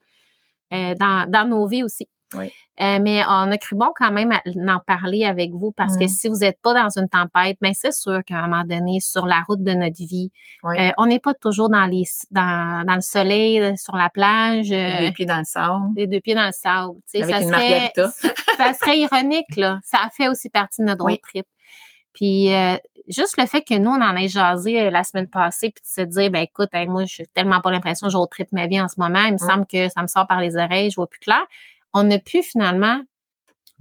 euh, 0.74 0.96
dans, 0.96 1.30
dans 1.30 1.48
nos 1.48 1.68
vies 1.68 1.84
aussi. 1.84 2.08
Oui. 2.34 2.52
Euh, 2.82 3.00
mais 3.02 3.24
on 3.28 3.52
a 3.52 3.58
cru 3.58 3.76
bon 3.76 3.92
quand 3.96 4.12
même 4.12 4.32
à 4.34 4.42
en 4.76 4.80
parler 4.80 5.24
avec 5.26 5.52
vous 5.52 5.72
parce 5.72 5.96
que 5.96 6.08
si 6.08 6.28
vous 6.28 6.38
n'êtes 6.38 6.60
pas 6.62 6.74
dans 6.74 6.90
une 7.00 7.08
tempête, 7.08 7.58
ben 7.62 7.72
c'est 7.74 7.94
sûr 7.94 8.22
qu'à 8.26 8.40
un 8.40 8.48
moment 8.48 8.64
donné, 8.66 9.00
sur 9.00 9.26
la 9.26 9.42
route 9.48 9.64
de 9.64 9.72
notre 9.74 9.96
vie, 9.98 10.32
Oui. 10.64 10.78
euh, 10.80 10.92
on 10.98 11.06
n'est 11.06 11.20
pas 11.20 11.34
toujours 11.34 11.70
dans 11.70 11.86
les 11.86 12.04
dans, 12.32 12.84
dans 12.86 12.96
le 12.96 13.02
soleil, 13.02 13.62
euh, 13.62 13.76
sur 13.78 13.96
la 13.96 14.10
plage, 14.10 14.72
euh, 14.72 15.00
Les 15.02 15.12
pieds 15.12 15.26
dans 15.26 15.38
le 15.38 15.46
sable. 15.46 15.86
les 15.96 16.08
deux 16.08 16.20
pieds 16.20 16.36
dans 16.36 16.48
le 16.48 16.52
sable. 16.52 16.96
Avec 17.14 17.30
ça 17.30 17.42
une 17.42 17.50
serait, 17.54 17.94
ça 18.58 18.74
serait 18.74 19.00
ironique, 19.00 19.56
là. 19.56 19.80
Ça 19.84 20.10
fait 20.18 20.28
aussi 20.28 20.50
partie 20.50 20.82
de 20.82 20.88
notre 20.88 21.06
Oui. 21.06 21.14
road 21.14 21.22
trip. 21.22 21.46
Puis 22.14 22.50
juste 23.08 23.36
le 23.38 23.46
fait 23.46 23.62
que 23.62 23.78
nous, 23.78 23.92
on 23.92 24.02
en 24.02 24.16
ait 24.16 24.28
jasé 24.30 24.90
la 24.90 25.04
semaine 25.04 25.28
passée, 25.28 25.70
puis 25.72 25.84
de 25.84 26.02
se 26.04 26.08
dire, 26.08 26.32
ben 26.32 26.42
écoute, 26.42 26.70
hey, 26.74 26.88
moi, 26.88 27.04
je 27.06 27.24
tellement 27.34 27.62
pas 27.62 27.72
l'impression 27.72 28.08
que 28.08 28.12
je 28.14 28.18
road 28.18 28.30
trip 28.32 28.52
ma 28.52 28.68
vie 28.68 28.80
en 28.82 28.88
ce 28.88 28.96
moment. 28.98 29.24
Il 29.26 29.34
me 29.34 29.36
Mm. 29.36 29.50
semble 29.50 29.66
que 29.68 29.90
ça 29.90 30.02
me 30.02 30.08
sort 30.08 30.26
par 30.28 30.40
les 30.42 30.56
oreilles, 30.56 30.90
je 30.92 30.96
vois 30.96 31.08
plus 31.08 31.20
clair. 31.20 31.44
On 31.96 32.12
a 32.12 32.20
pu 32.20 32.44
finalement 32.44 33.02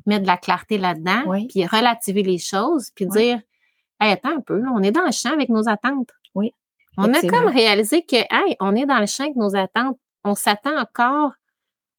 mettre 0.07 0.23
de 0.23 0.27
la 0.27 0.37
clarté 0.37 0.79
là-dedans, 0.79 1.23
Oui. 1.27 1.47
puis 1.49 1.67
relativer 1.67 2.23
les 2.23 2.39
choses, 2.39 2.91
puis 2.95 3.07
Oui. 3.07 3.19
dire, 3.19 3.41
hey, 4.01 4.13
attends 4.13 4.37
un 4.37 4.41
peu, 4.41 4.57
là, 4.59 4.71
on 4.75 4.83
est 4.83 4.91
dans 4.93 5.05
le 5.05 5.13
champ 5.13 5.33
avec 5.33 5.49
nos 5.49 5.69
attentes. 5.69 6.11
Oui, 6.35 6.55
On 6.97 7.13
a 7.13 7.21
comme 7.23 7.47
réalisé 7.47 8.03
que, 8.05 8.17
hey, 8.17 8.57
on 8.61 8.75
est 8.77 8.87
dans 8.87 9.01
le 9.01 9.07
champ 9.07 9.25
avec 9.25 9.37
nos 9.37 9.57
attentes. 9.57 9.99
On 10.25 10.35
s'attend 10.35 10.79
encore 10.79 11.33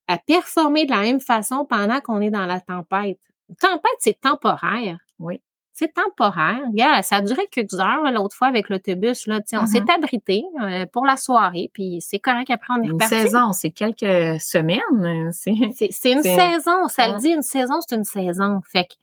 à 0.08 0.18
performer 0.18 0.86
de 0.86 0.92
la 0.92 1.02
même 1.02 1.20
façon 1.20 1.66
pendant 1.66 2.00
qu'on 2.00 2.22
est 2.22 2.30
dans 2.30 2.46
la 2.46 2.62
tempête. 2.62 3.20
Une 3.50 3.56
tempête, 3.56 3.98
c'est 4.00 4.20
temporaire. 4.20 4.98
Oui. 5.20 5.42
C'est 5.78 5.94
temporaire. 5.94 6.62
Ça 7.04 7.18
a 7.18 7.22
duré 7.22 7.48
quelques 7.52 7.74
heures 7.74 8.02
là, 8.02 8.10
l'autre 8.12 8.34
fois 8.34 8.48
avec 8.48 8.70
l'autobus. 8.70 9.28
Là, 9.28 9.42
On 9.60 9.66
s'est 9.66 9.84
abrité 9.94 10.46
euh, 10.62 10.86
pour 10.86 11.06
la 11.06 11.18
soirée, 11.18 11.70
puis 11.74 12.00
c'est 12.00 12.18
correct. 12.20 12.50
Après, 12.50 12.74
on 12.80 12.82
est 12.82 12.86
Une 12.86 12.94
reparti. 12.94 13.16
saison, 13.16 13.52
c'est 13.52 13.72
quelques 13.72 14.40
semaines. 14.40 14.80
euh, 15.04 15.30
C'est 15.34 15.52
une 16.14 16.24
saison, 16.24 16.88
ça 16.88 17.10
le 17.10 17.20
dit, 17.20 17.28
une 17.32 17.42
saison, 17.42 17.82
c'est 17.86 17.94
une 17.96 18.06
saison. 18.06 18.62
Fait 18.72 18.86
que 18.86 18.94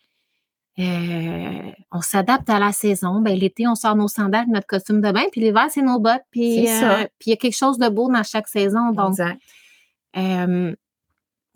euh, 0.82 1.70
on 1.90 2.00
s'adapte 2.00 2.48
à 2.48 2.58
la 2.58 2.72
saison. 2.72 3.20
Ben, 3.20 3.38
l'été, 3.38 3.68
on 3.68 3.74
sort 3.74 3.94
nos 3.94 4.08
sandales, 4.08 4.46
notre 4.48 4.66
costume 4.66 5.02
de 5.02 5.12
bain, 5.12 5.24
puis 5.30 5.42
l'hiver, 5.42 5.66
c'est 5.68 5.82
nos 5.82 5.98
bottes. 6.00 6.24
Puis 6.30 6.66
euh, 6.70 7.06
il 7.26 7.30
y 7.30 7.32
a 7.34 7.36
quelque 7.36 7.54
chose 7.54 7.76
de 7.76 7.90
beau 7.90 8.10
dans 8.10 8.22
chaque 8.22 8.48
saison. 8.48 8.92
Donc, 8.92 9.14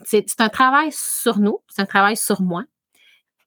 c'est 0.04 0.40
un 0.40 0.48
travail 0.50 0.90
sur 0.92 1.38
nous, 1.38 1.60
c'est 1.68 1.80
un 1.80 1.86
travail 1.86 2.18
sur 2.18 2.42
moi. 2.42 2.64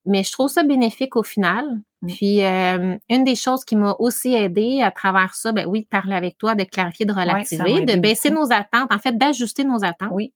Mais 0.06 0.24
je 0.24 0.32
trouve 0.32 0.50
ça 0.50 0.64
bénéfique 0.64 1.16
au 1.16 1.24
final. 1.24 1.66
Mm. 2.02 2.08
Puis, 2.08 2.44
euh, 2.44 2.98
une 3.10 3.24
des 3.24 3.36
choses 3.36 3.66
qui 3.66 3.76
m'a 3.76 3.96
aussi 4.00 4.34
aidé 4.34 4.82
à 4.82 4.92
travers 4.92 5.36
ça, 5.36 5.52
ben 5.52 5.66
oui, 5.68 5.82
de 5.82 5.88
parler 5.88 6.16
avec 6.16 6.38
toi, 6.38 6.56
de 6.56 6.64
clarifier, 6.64 7.06
de 7.06 7.14
m'a 7.14 7.26
de 7.26 8.00
baisser 8.00 8.30
beaucoup. 8.30 8.48
nos 8.48 8.54
attentes, 8.54 8.92
en 8.92 9.00
fait, 9.00 9.18
d'ajuster 9.18 9.64
nos 9.64 9.84
attentes 9.84 10.10
Oui. 10.12 10.34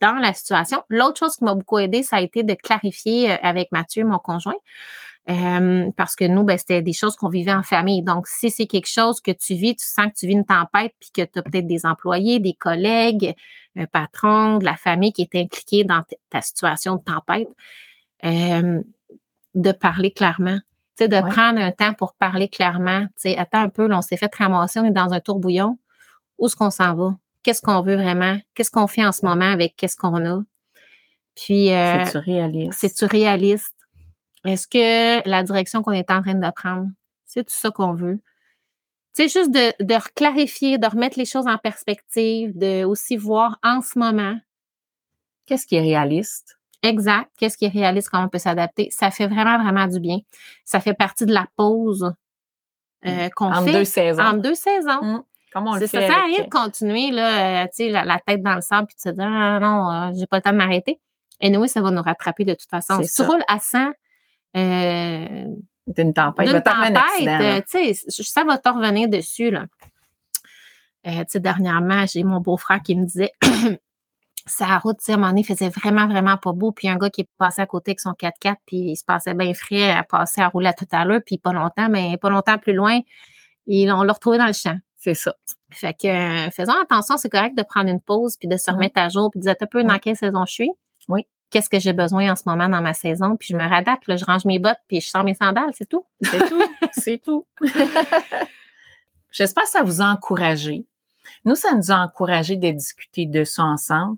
dans 0.00 0.14
la 0.14 0.34
situation. 0.34 0.82
L'autre 0.88 1.18
chose 1.18 1.36
qui 1.36 1.44
m'a 1.44 1.54
beaucoup 1.54 1.78
aidé, 1.78 2.02
ça 2.02 2.16
a 2.16 2.20
été 2.20 2.42
de 2.42 2.54
clarifier 2.54 3.32
euh, 3.32 3.36
avec 3.42 3.72
Mathieu, 3.72 4.04
mon 4.04 4.18
conjoint, 4.18 4.54
euh, 5.30 5.90
parce 5.96 6.14
que 6.16 6.26
nous, 6.26 6.44
ben, 6.44 6.58
c'était 6.58 6.82
des 6.82 6.92
choses 6.92 7.16
qu'on 7.16 7.30
vivait 7.30 7.54
en 7.54 7.62
famille. 7.62 8.02
Donc, 8.02 8.26
si 8.26 8.50
c'est 8.50 8.66
quelque 8.66 8.90
chose 8.90 9.22
que 9.22 9.30
tu 9.30 9.54
vis, 9.54 9.76
tu 9.76 9.86
sens 9.86 10.08
que 10.08 10.18
tu 10.18 10.26
vis 10.26 10.34
une 10.34 10.44
tempête, 10.44 10.92
puis 11.00 11.10
que 11.14 11.22
tu 11.22 11.38
as 11.38 11.42
peut-être 11.42 11.66
des 11.66 11.86
employés, 11.86 12.40
des 12.40 12.52
collègues, 12.52 13.34
un 13.76 13.86
patron, 13.86 14.58
de 14.58 14.64
la 14.66 14.76
famille 14.76 15.12
qui 15.12 15.22
est 15.22 15.34
impliquée 15.34 15.84
dans 15.84 16.02
ta 16.28 16.42
situation 16.42 16.96
de 16.96 17.02
tempête, 17.02 17.48
euh, 18.24 18.82
de 19.54 19.72
parler 19.72 20.10
clairement. 20.12 20.58
Tu 20.96 21.04
sais, 21.04 21.08
de 21.08 21.16
Ouais. 21.16 21.28
prendre 21.30 21.60
un 21.60 21.72
temps 21.72 21.94
pour 21.94 22.14
parler 22.14 22.48
clairement. 22.48 23.02
Tu 23.06 23.12
sais, 23.16 23.36
attends 23.36 23.60
un 23.62 23.68
peu, 23.68 23.86
là, 23.86 23.98
on 23.98 24.02
s'est 24.02 24.16
fait 24.16 24.32
ramasser, 24.34 24.78
on 24.80 24.84
est 24.84 24.90
dans 24.90 25.12
un 25.12 25.20
tourbouillon. 25.20 25.78
Où 26.38 26.46
est-ce 26.46 26.56
qu'on 26.56 26.70
s'en 26.70 26.94
va? 26.94 27.16
Qu'est-ce 27.42 27.62
qu'on 27.62 27.82
veut 27.82 27.96
vraiment? 27.96 28.38
Qu'est-ce 28.54 28.70
qu'on 28.70 28.86
fait 28.86 29.04
en 29.04 29.12
ce 29.12 29.24
moment 29.26 29.50
avec 29.50 29.76
qu'est-ce 29.76 29.96
qu'on 29.96 30.24
a? 30.24 30.42
Puis, 31.36 31.72
euh, 31.72 32.04
C'est 32.06 32.18
réaliste? 32.18 32.72
c'est-tu 32.78 33.04
réaliste? 33.06 33.74
Est-ce 34.44 34.66
que 34.68 35.28
la 35.28 35.42
direction 35.42 35.82
qu'on 35.82 35.92
est 35.92 36.10
en 36.10 36.22
train 36.22 36.34
de 36.34 36.50
prendre, 36.52 36.88
c'est 37.26 37.44
tout 37.44 37.54
ça 37.54 37.70
qu'on 37.70 37.92
veut? 37.94 38.20
Tu 39.16 39.28
sais, 39.28 39.40
juste 39.40 39.50
de, 39.52 39.84
de 39.84 39.94
reclarifier, 39.94 40.76
de 40.78 40.86
remettre 40.86 41.18
les 41.18 41.24
choses 41.24 41.46
en 41.46 41.58
perspective, 41.58 42.56
de 42.56 42.84
aussi 42.84 43.16
voir 43.16 43.58
en 43.62 43.80
ce 43.80 43.98
moment 43.98 44.36
Qu'est-ce 45.46 45.66
qui 45.66 45.76
est 45.76 45.80
réaliste? 45.82 46.58
Exact, 46.84 47.30
qu'est-ce 47.38 47.56
qui 47.58 47.64
est 47.64 47.68
réaliste, 47.68 48.08
comment 48.10 48.24
on 48.24 48.28
peut 48.28 48.38
s'adapter? 48.38 48.88
Ça 48.90 49.10
fait 49.10 49.26
vraiment, 49.26 49.62
vraiment 49.62 49.86
du 49.86 49.98
bien. 50.00 50.18
Ça 50.64 50.78
fait 50.80 50.94
partie 50.94 51.26
de 51.26 51.32
la 51.32 51.46
pause 51.56 52.12
euh, 53.06 53.28
qu'on 53.34 53.46
Entre 53.52 53.64
fait 53.64 53.72
deux 53.72 53.84
saisons. 53.84 54.22
en 54.22 54.32
deux 54.34 54.54
saisons. 54.54 54.98
Hum, 55.02 55.22
Comment 55.52 55.70
on 55.72 55.74
le 55.74 55.80
fait? 55.80 55.86
ça, 55.86 56.00
ça 56.00 56.06
sert 56.06 56.16
à 56.16 56.22
avec- 56.24 56.36
rien 56.36 56.44
de 56.44 56.50
continuer, 56.50 57.10
là, 57.10 57.62
euh, 57.62 57.66
tu 57.66 57.70
sais, 57.84 57.88
la, 57.90 58.04
la 58.04 58.18
tête 58.18 58.42
dans 58.42 58.54
le 58.56 58.60
sable 58.60 58.86
puis 58.88 58.96
de 58.96 59.00
se 59.00 59.14
dire, 59.14 59.24
ah, 59.28 59.58
non, 59.60 59.90
euh, 59.90 60.12
j'ai 60.18 60.26
pas 60.26 60.36
le 60.38 60.42
temps 60.42 60.52
de 60.52 60.56
m'arrêter. 60.56 61.00
Et 61.40 61.50
nous, 61.50 61.66
ça 61.66 61.80
va 61.82 61.90
nous 61.90 62.02
rattraper 62.02 62.44
de 62.44 62.54
toute 62.54 62.68
façon. 62.70 62.96
C'est 63.02 63.08
tu 63.08 63.14
ça. 63.14 63.26
roules 63.26 63.44
à 63.48 63.58
100, 63.60 63.90
euh, 64.56 65.44
D'une 65.86 66.14
tempête. 66.14 66.48
D'une 66.48 66.62
tempête, 66.62 66.96
euh, 67.28 67.60
tu 67.70 67.94
sais, 67.94 68.22
ça 68.22 68.44
va 68.44 68.56
te 68.58 68.68
revenir 68.68 69.08
dessus, 69.08 69.50
là. 69.50 69.66
Euh, 71.06 71.18
tu 71.20 71.24
sais, 71.28 71.40
dernièrement, 71.40 72.06
j'ai 72.06 72.24
mon 72.24 72.40
beau-frère 72.40 72.80
qui 72.82 72.96
me 72.96 73.04
disait, 73.04 73.32
sa 74.46 74.78
route, 74.78 74.98
tu 74.98 75.04
sais, 75.06 75.12
à 75.12 75.14
un 75.14 75.18
moment 75.18 75.30
donné, 75.30 75.42
faisait 75.44 75.70
vraiment, 75.70 76.06
vraiment 76.06 76.36
pas 76.36 76.52
beau. 76.52 76.70
Puis 76.72 76.88
un 76.88 76.96
gars 76.96 77.10
qui 77.10 77.22
est 77.22 77.28
passé 77.38 77.62
à 77.62 77.66
côté 77.66 77.92
avec 77.92 78.00
son 78.00 78.10
4x4, 78.12 78.56
puis 78.66 78.76
il 78.90 78.96
se 78.96 79.04
passait 79.04 79.34
bien 79.34 79.54
frais 79.54 79.90
à 79.90 80.02
passer 80.02 80.40
à 80.42 80.48
rouler 80.48 80.68
à 80.68 80.72
tout 80.72 80.86
à 80.92 81.04
l'heure, 81.04 81.20
puis 81.24 81.38
pas 81.38 81.52
longtemps, 81.52 81.88
mais 81.88 82.16
pas 82.18 82.30
longtemps 82.30 82.58
plus 82.58 82.74
loin, 82.74 83.00
on 83.66 84.02
l'a 84.02 84.12
retrouvé 84.12 84.38
dans 84.38 84.46
le 84.46 84.52
champ. 84.52 84.76
C'est 84.96 85.14
ça. 85.14 85.34
Fait 85.70 85.92
que 85.94 86.06
euh, 86.06 86.50
faisons 86.50 86.72
attention, 86.82 87.16
c'est 87.16 87.28
correct 87.28 87.56
de 87.56 87.62
prendre 87.62 87.90
une 87.90 88.00
pause 88.00 88.36
puis 88.38 88.48
de 88.48 88.56
se 88.56 88.70
Mhm. 88.70 88.76
remettre 88.76 89.00
à 89.00 89.08
jour 89.08 89.30
puis 89.30 89.40
de 89.40 89.44
dire 89.44 89.54
un 89.60 89.66
peu 89.66 89.82
dans 89.84 89.98
quelle 89.98 90.16
saison 90.16 90.44
je 90.46 90.52
suis. 90.52 90.70
Oui. 91.08 91.26
Qu'est-ce 91.50 91.68
que 91.68 91.78
j'ai 91.78 91.92
besoin 91.92 92.32
en 92.32 92.36
ce 92.36 92.42
moment 92.46 92.68
dans 92.68 92.80
ma 92.80 92.94
saison? 92.94 93.36
Puis 93.36 93.48
je 93.52 93.56
me 93.56 93.62
réadapte, 93.68 94.06
là, 94.08 94.16
je 94.16 94.24
range 94.24 94.44
mes 94.46 94.58
bottes 94.58 94.78
puis 94.88 95.00
je 95.00 95.08
sors 95.08 95.22
mes 95.24 95.34
sandales, 95.34 95.70
c'est 95.74 95.88
tout. 95.88 96.04
C'est 96.22 96.48
tout. 96.48 96.62
C'est 96.92 97.18
tout. 97.22 97.46
J'espère 99.30 99.64
que 99.64 99.70
ça 99.70 99.82
vous 99.82 100.00
a 100.00 100.06
encouragé. 100.06 100.86
Nous, 101.44 101.54
ça 101.54 101.74
nous 101.74 101.90
a 101.90 101.96
encouragé 101.96 102.56
de 102.56 102.70
discuter 102.70 103.26
de 103.26 103.44
ça 103.44 103.64
ensemble. 103.64 104.16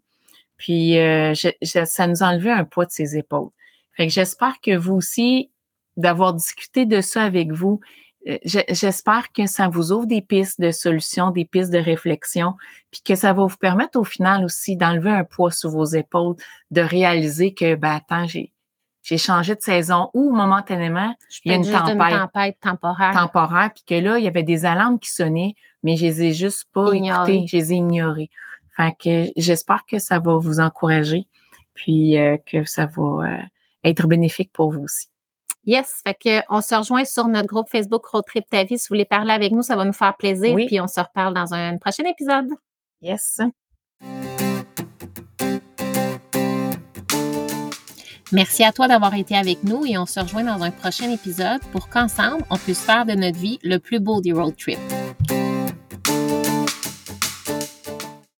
Puis, 0.56 0.98
euh, 0.98 1.34
je- 1.34 1.48
je- 1.62 1.84
ça 1.84 2.06
nous 2.06 2.22
a 2.22 2.28
enlevé 2.28 2.50
un 2.50 2.64
poids 2.64 2.86
de 2.86 2.90
ses 2.90 3.16
épaules. 3.16 3.50
Fait 3.92 4.06
que 4.06 4.12
j'espère 4.12 4.60
que 4.60 4.76
vous 4.76 4.94
aussi, 4.94 5.50
d'avoir 5.96 6.34
discuté 6.34 6.84
de 6.86 7.00
ça 7.00 7.22
avec 7.22 7.52
vous, 7.52 7.80
euh, 8.28 8.38
je- 8.44 8.58
j'espère 8.68 9.32
que 9.32 9.46
ça 9.46 9.68
vous 9.68 9.92
ouvre 9.92 10.06
des 10.06 10.20
pistes 10.22 10.60
de 10.60 10.70
solutions, 10.70 11.30
des 11.30 11.44
pistes 11.44 11.72
de 11.72 11.78
réflexion, 11.78 12.54
puis 12.90 13.00
que 13.04 13.14
ça 13.14 13.32
va 13.32 13.44
vous 13.46 13.56
permettre 13.56 13.98
au 13.98 14.04
final 14.04 14.44
aussi 14.44 14.76
d'enlever 14.76 15.10
un 15.10 15.24
poids 15.24 15.50
sur 15.50 15.70
vos 15.70 15.84
épaules, 15.86 16.36
de 16.70 16.80
réaliser 16.80 17.54
que, 17.54 17.74
ben, 17.76 17.92
attends, 17.96 18.26
j'ai, 18.26 18.52
j'ai 19.02 19.18
changé 19.18 19.54
de 19.54 19.60
saison 19.62 20.10
ou 20.14 20.30
momentanément, 20.34 21.14
Je 21.30 21.40
Il 21.44 21.52
y 21.52 21.54
a 21.54 21.56
une 21.58 21.62
tempête. 21.94 22.12
une 22.12 22.18
tempête 22.32 22.56
temporaire. 22.60 23.12
temporaire, 23.14 23.70
puis 23.74 23.84
que 23.86 24.02
là, 24.04 24.18
il 24.18 24.24
y 24.24 24.28
avait 24.28 24.42
des 24.42 24.64
alarmes 24.64 24.98
qui 24.98 25.10
sonnaient, 25.10 25.54
mais 25.82 25.96
je 25.96 26.04
les 26.06 26.22
ai 26.24 26.32
juste 26.32 26.64
pas 26.74 26.86
écoutées, 27.24 27.46
je 27.46 27.56
les 27.56 27.72
ai 27.72 27.76
ignorées. 27.76 28.30
Fait 28.76 28.94
que 29.02 29.32
j'espère 29.36 29.84
que 29.90 29.98
ça 29.98 30.18
va 30.18 30.36
vous 30.36 30.60
encourager, 30.60 31.26
puis 31.74 32.18
euh, 32.18 32.36
que 32.44 32.64
ça 32.64 32.86
va 32.86 33.02
euh, 33.02 33.42
être 33.84 34.06
bénéfique 34.06 34.52
pour 34.52 34.70
vous 34.72 34.82
aussi. 34.82 35.06
Yes, 35.64 36.00
fait 36.06 36.14
que 36.14 36.42
on 36.48 36.60
se 36.60 36.74
rejoint 36.74 37.04
sur 37.04 37.26
notre 37.26 37.48
groupe 37.48 37.68
Facebook 37.68 38.06
Road 38.06 38.24
Trip 38.26 38.44
Ta 38.48 38.62
Vie. 38.64 38.78
Si 38.78 38.86
vous 38.88 38.94
voulez 38.94 39.04
parler 39.04 39.32
avec 39.32 39.50
nous, 39.52 39.62
ça 39.62 39.74
va 39.74 39.84
nous 39.84 39.92
faire 39.92 40.16
plaisir. 40.16 40.54
Oui. 40.54 40.66
Puis 40.66 40.80
on 40.80 40.86
se 40.86 41.00
reparle 41.00 41.34
dans 41.34 41.54
un 41.54 41.76
prochain 41.78 42.04
épisode. 42.04 42.50
Yes. 43.00 43.40
Merci 48.32 48.64
à 48.64 48.72
toi 48.72 48.88
d'avoir 48.88 49.14
été 49.14 49.36
avec 49.36 49.62
nous 49.64 49.86
et 49.86 49.98
on 49.98 50.06
se 50.06 50.20
rejoint 50.20 50.44
dans 50.44 50.62
un 50.62 50.70
prochain 50.70 51.10
épisode 51.10 51.60
pour 51.72 51.88
qu'ensemble, 51.88 52.44
on 52.50 52.56
puisse 52.56 52.82
faire 52.82 53.06
de 53.06 53.12
notre 53.12 53.38
vie 53.38 53.58
le 53.62 53.78
plus 53.78 54.00
beau 54.00 54.20
des 54.20 54.32
road 54.32 54.56
trips. 54.56 54.78